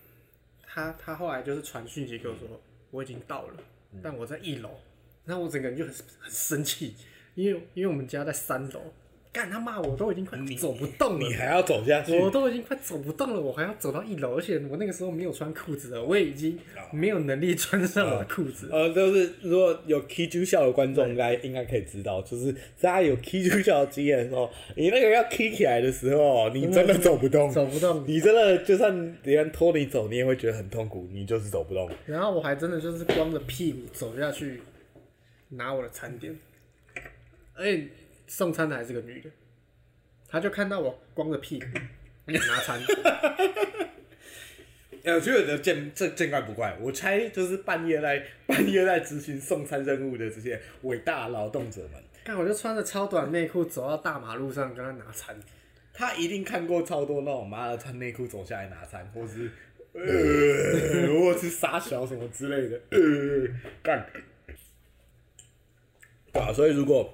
[0.63, 3.55] 他他后来就是传讯息给我说我已经到了，
[3.93, 4.01] 嗯。
[4.03, 4.71] 但我在一楼，
[5.25, 6.95] 然后我整个人就很很生气，
[7.35, 8.93] 因为因为我们家在三楼，
[9.33, 12.19] 干他骂我都已经快走不动了，你还要走下去？
[12.19, 16.59] 我都已经快走不动了，我还要走到一楼，而且我那个时候没有穿裤子了，我也已经
[16.93, 18.77] 没有能力穿上我的裤子了。
[18.77, 31.89] 呃，就是如果有 K 住校的观众，应该应该可以知道，就是大家有 K 住校的经验的时候，你那个要 K 起来的时候，你真的走不动，走不动，你真的就算别人拖你走，你也会觉得很痛苦，你就是走不动。
[32.05, 34.61] 然后我还真的就是光着屁股走下去
[35.51, 36.37] 拿我的餐点，
[37.55, 37.87] 而且
[38.31, 39.29] 送餐的还是个女的，
[40.29, 41.67] 她就看到我光着屁股
[42.31, 42.81] 拿餐，
[45.03, 55.37] 呃， 我觉得见这见怪不怪，我猜就是半夜在 半夜在执行送餐任务的这些伟大劳动者们，看我就穿着超短内裤走到大马路上跟她拿餐，
[55.93, 59.51] 他一定看过超多那种妈的穿内裤走下来拿餐，或是
[59.93, 63.49] 呃，或是傻小什么之类的，呃，
[63.83, 64.07] 干。
[66.33, 67.13] 对啊，所以如果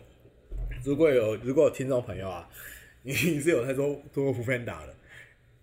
[0.87, 2.49] 如果有如果有听众朋友啊，
[3.03, 4.95] 你是有在做做福片打的，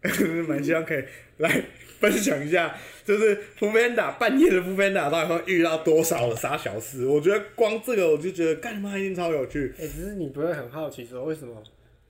[0.43, 1.01] 蛮希望可以
[1.37, 1.63] 来
[1.99, 7.05] 分享一下，就是福片打半夜的福片打到底会遇到多少的傻小事？
[7.05, 9.73] 我觉得光这个我就觉得干妈一定超有趣。
[9.79, 11.63] 哎、只是你不会很好奇说为什么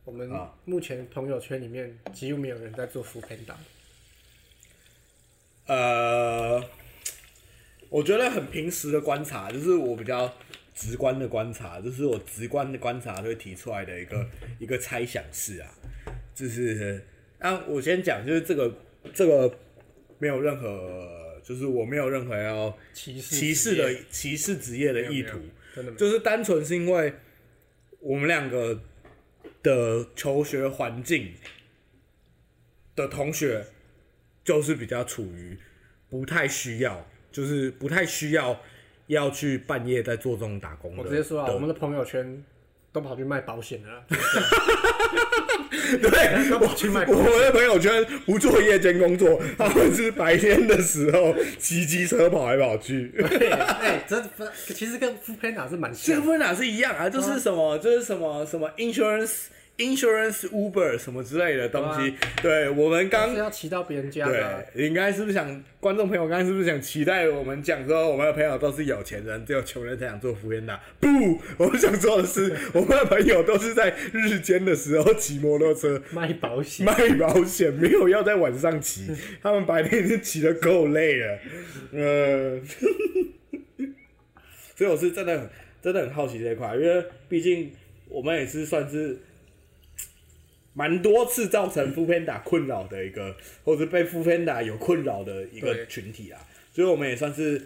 [0.05, 3.55] 我们啊目前朋友圈里面几乎没有人在做福片打？
[5.67, 6.61] 呃，
[7.89, 10.33] 我觉得很平时的观察，就是我比较
[10.73, 14.27] 直观的观察，就是我直观的观察会提出来的一个
[14.59, 15.69] 一个猜想式啊，
[16.33, 17.03] 就是
[17.39, 18.75] 啊，我先讲，就是这个
[19.13, 19.59] 这个
[20.17, 25.39] 没有任何，就是我没有任何要歧视歧视的歧视职业的意图。
[25.97, 27.11] 就是单纯是因为
[27.99, 28.79] 我们两个
[29.63, 31.33] 的求学环境
[32.95, 33.65] 的同学，
[34.43, 35.57] 就是比较处于
[36.11, 38.61] 不太需要，就是不太需要
[39.07, 41.03] 要去半夜在做这种打工的。
[41.03, 42.43] 我直接说啊，我们的朋友圈
[42.91, 44.03] 都跑去卖保险了啦，
[46.01, 47.31] 对， 都跑去卖保我险。
[47.31, 53.07] 们的朋友圈不做夜间工作， 他们是白天的时候骑机车跑来跑去。
[53.17, 56.21] 对哎，这不其实跟 f o o Panda 是蛮这像的。
[56.21, 57.09] 个分哪是一样啊？
[57.09, 59.45] 就是什么，就是什么什么 insurance
[59.77, 62.15] insurance Uber 什么之类的东西。
[62.41, 70.79] 对我们刚是要骑到别人家的啊、对，应该是不是想观众朋友刚才是不是想期待我们讲说我们的朋友都是有钱人，只有穷人才想做福烟的？
[70.99, 71.07] 不，
[71.57, 76.01] 我们想说的是， 我们的朋友都是在日间的时候骑摩托车。
[76.11, 76.85] 卖保险。
[76.85, 79.07] 卖保险没有要在晚上骑，
[79.41, 81.39] 他们白天已经骑得够累了。
[81.91, 82.59] 呃，
[84.75, 85.49] 所以我是真的很
[85.81, 87.71] 真的很好奇这一块，因为毕竟
[88.07, 89.17] 我们也是算是
[90.73, 96.39] 蛮多次造成副片打困扰的一个，或者被副片打有困扰的一个群体啊，
[96.71, 97.61] 所以我们也算是。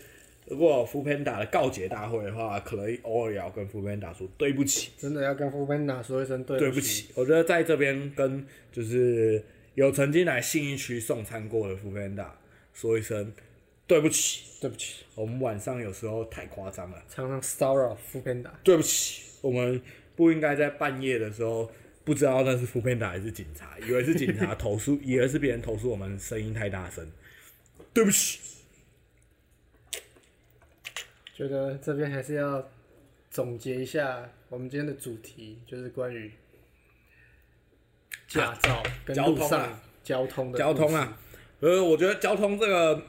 [0.49, 9.43] 如果副片打的告解大会的话，可能偶尔也要跟副片打说对不起，真的要跟副班长说一声对不对不起，我觉得在这边跟就是
[9.73, 12.33] 有曾经来信义区送餐过的副班长
[12.73, 13.33] 说一声
[13.85, 18.53] 对不起，对不起，我们晚上有时候太夸张了，常常骚扰副班长。
[18.63, 19.81] 对不起，我们
[20.15, 21.69] 不应该在半夜的时候
[22.07, 27.05] 不知道那是副班长还是警察，以为是警察投诉，以为是别人投诉我们声音太大声，
[27.93, 28.39] 对不起。
[31.33, 32.65] 觉得这边还是要
[33.29, 36.31] 总结一下我们今天的主题，就是关于
[38.25, 41.19] 驾照跟交路上交通的交通啊，
[41.59, 43.03] 呃，我觉得交通这个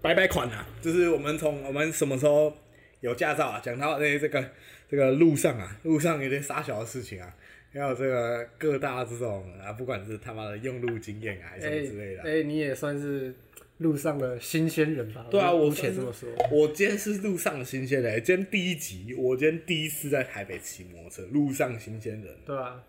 [0.00, 2.56] 白白款啊，就是我们从我们什么时候
[3.00, 4.50] 有驾照啊，讲到那这个
[4.88, 7.34] 这个路上啊，路上有点傻小的事情啊，
[7.72, 12.24] 还有这个各大这种啊，不管是他妈的用路经验啊，还是什哎么之类的啊。
[12.26, 13.32] 哎、你也算是
[13.78, 15.24] 路上的新鲜人吧？
[15.30, 16.28] 对啊，我且这么说。
[16.50, 22.82] 我今天是路上的新鲜人，今天第一集，我今天第一次在台北骑摩托车，路上新鲜人，对啊，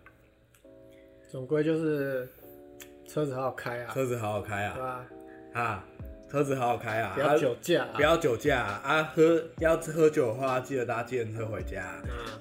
[1.29, 2.27] 总归就是
[3.07, 5.07] 车子好好开啊，车子好好开啊对吧？
[5.53, 5.87] 啊，
[6.31, 8.81] 车子好好开啊，不要啊酒驾、啊，不要酒驾啊！
[8.83, 11.83] 啊喝要喝酒的话，记得搭计程车回家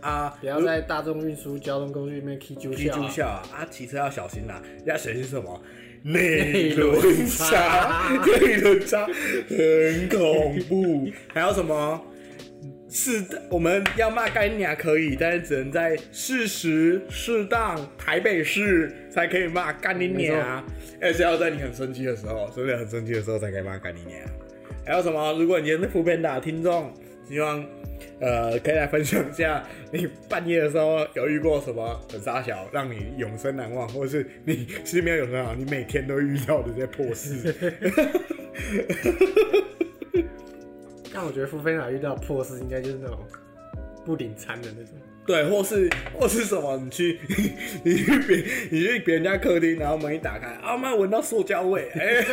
[0.00, 0.32] 啊！
[0.40, 3.08] 不要在大众运输交通工具里面踢酒踢猪啊。
[3.08, 3.42] 笑啊！
[3.52, 5.60] 啊，骑车要小心啦、要小心什么？
[6.02, 11.10] 内轮差，内轮差很恐怖。
[11.34, 12.00] 还有什么？
[12.90, 20.64] 是我们要骂干娘可以，但是只能在适时、适当、台北市才可以骂干你娘。
[21.00, 24.20] 而且要在你很生气的时候，真的很生气的时候才可以骂干你娘。
[24.84, 25.32] 还有什么？
[25.38, 26.92] 如果你今天是普遍打听众，
[27.28, 27.64] 希望
[28.20, 37.54] 呃可以来分享一下你半夜的时候有遇过什么很傻小，让你永生难忘，或者是你其实没有永生难忘，你每天都遇到的这些破事。
[41.12, 43.18] 但我觉得付费塔遇到破事，应该就是那种
[44.04, 44.94] 不领餐的那种。
[45.26, 47.20] 对，或是或是什么，你去
[47.84, 48.36] 你去别
[48.70, 52.24] 你去别人家客厅，然后门一打开，啊妈闻到塑胶味，哎、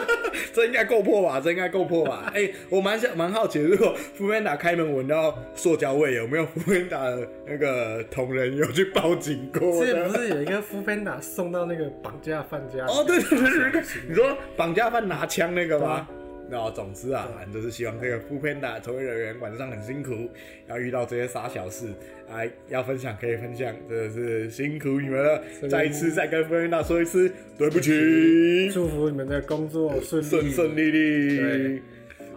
[0.54, 1.38] 这应该够破吧？
[1.38, 2.32] 这应该够破吧？
[2.34, 10.08] 哎、我蛮想蛮好奇，如果福边打开门闻到塑胶味，有没有福边打的那个同仁有去报警过之前？
[10.08, 12.86] 不是有一个副班长送到那个绑架犯家？
[12.86, 16.08] 哦，对对对你说绑架犯拿枪那个吗？
[16.48, 20.30] 那、总之啊，就是希望这个副片打从业人员晚上很辛苦，
[20.68, 21.88] 要遇到这些傻小事
[22.30, 25.42] 啊，要分享可以分享，真的是辛苦你们了。
[25.68, 30.26] 再一次再跟副片打说一次对不起，祝福你们的工作顺利。
[30.26, 31.82] 顺顺利利对。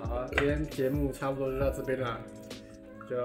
[0.01, 2.19] 好，今天节目差不多就到这边啦。
[3.09, 3.15] 就，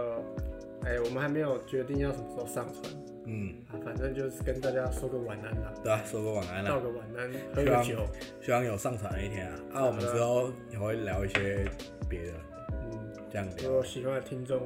[0.84, 2.94] 哎、我们还没有决定要什么时候上传
[3.26, 8.06] 嗯，啊，反正就是跟大家说个晚安啦，对啊，说个晚安啦道，个晚安，喝希望个酒。
[8.42, 9.60] 希望有上传的一天啊。
[9.72, 11.64] 啊，我们之后也会聊一些
[12.08, 12.32] 别的，
[12.70, 13.68] 嗯，这样聊。
[13.68, 14.60] 如果喜欢的听众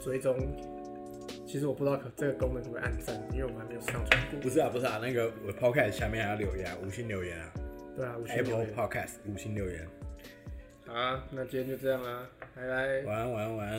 [0.00, 0.36] 追踪，
[1.46, 4.40] 其实我不知道可这个功能会不可以按赞，因为我们还没有上传过。
[4.40, 7.52] 不是啊，不是啊，那个我 podcast 下面还要留言啊，五星留言啊
[7.94, 8.74] 对啊，五星留，Apple 言。
[8.74, 9.86] Podcast 五星留言。
[10.86, 13.78] 好啊，那今天就这样啦，拜拜，晚安，晚安，晚安。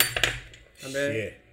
[0.81, 1.46] 干杯谢。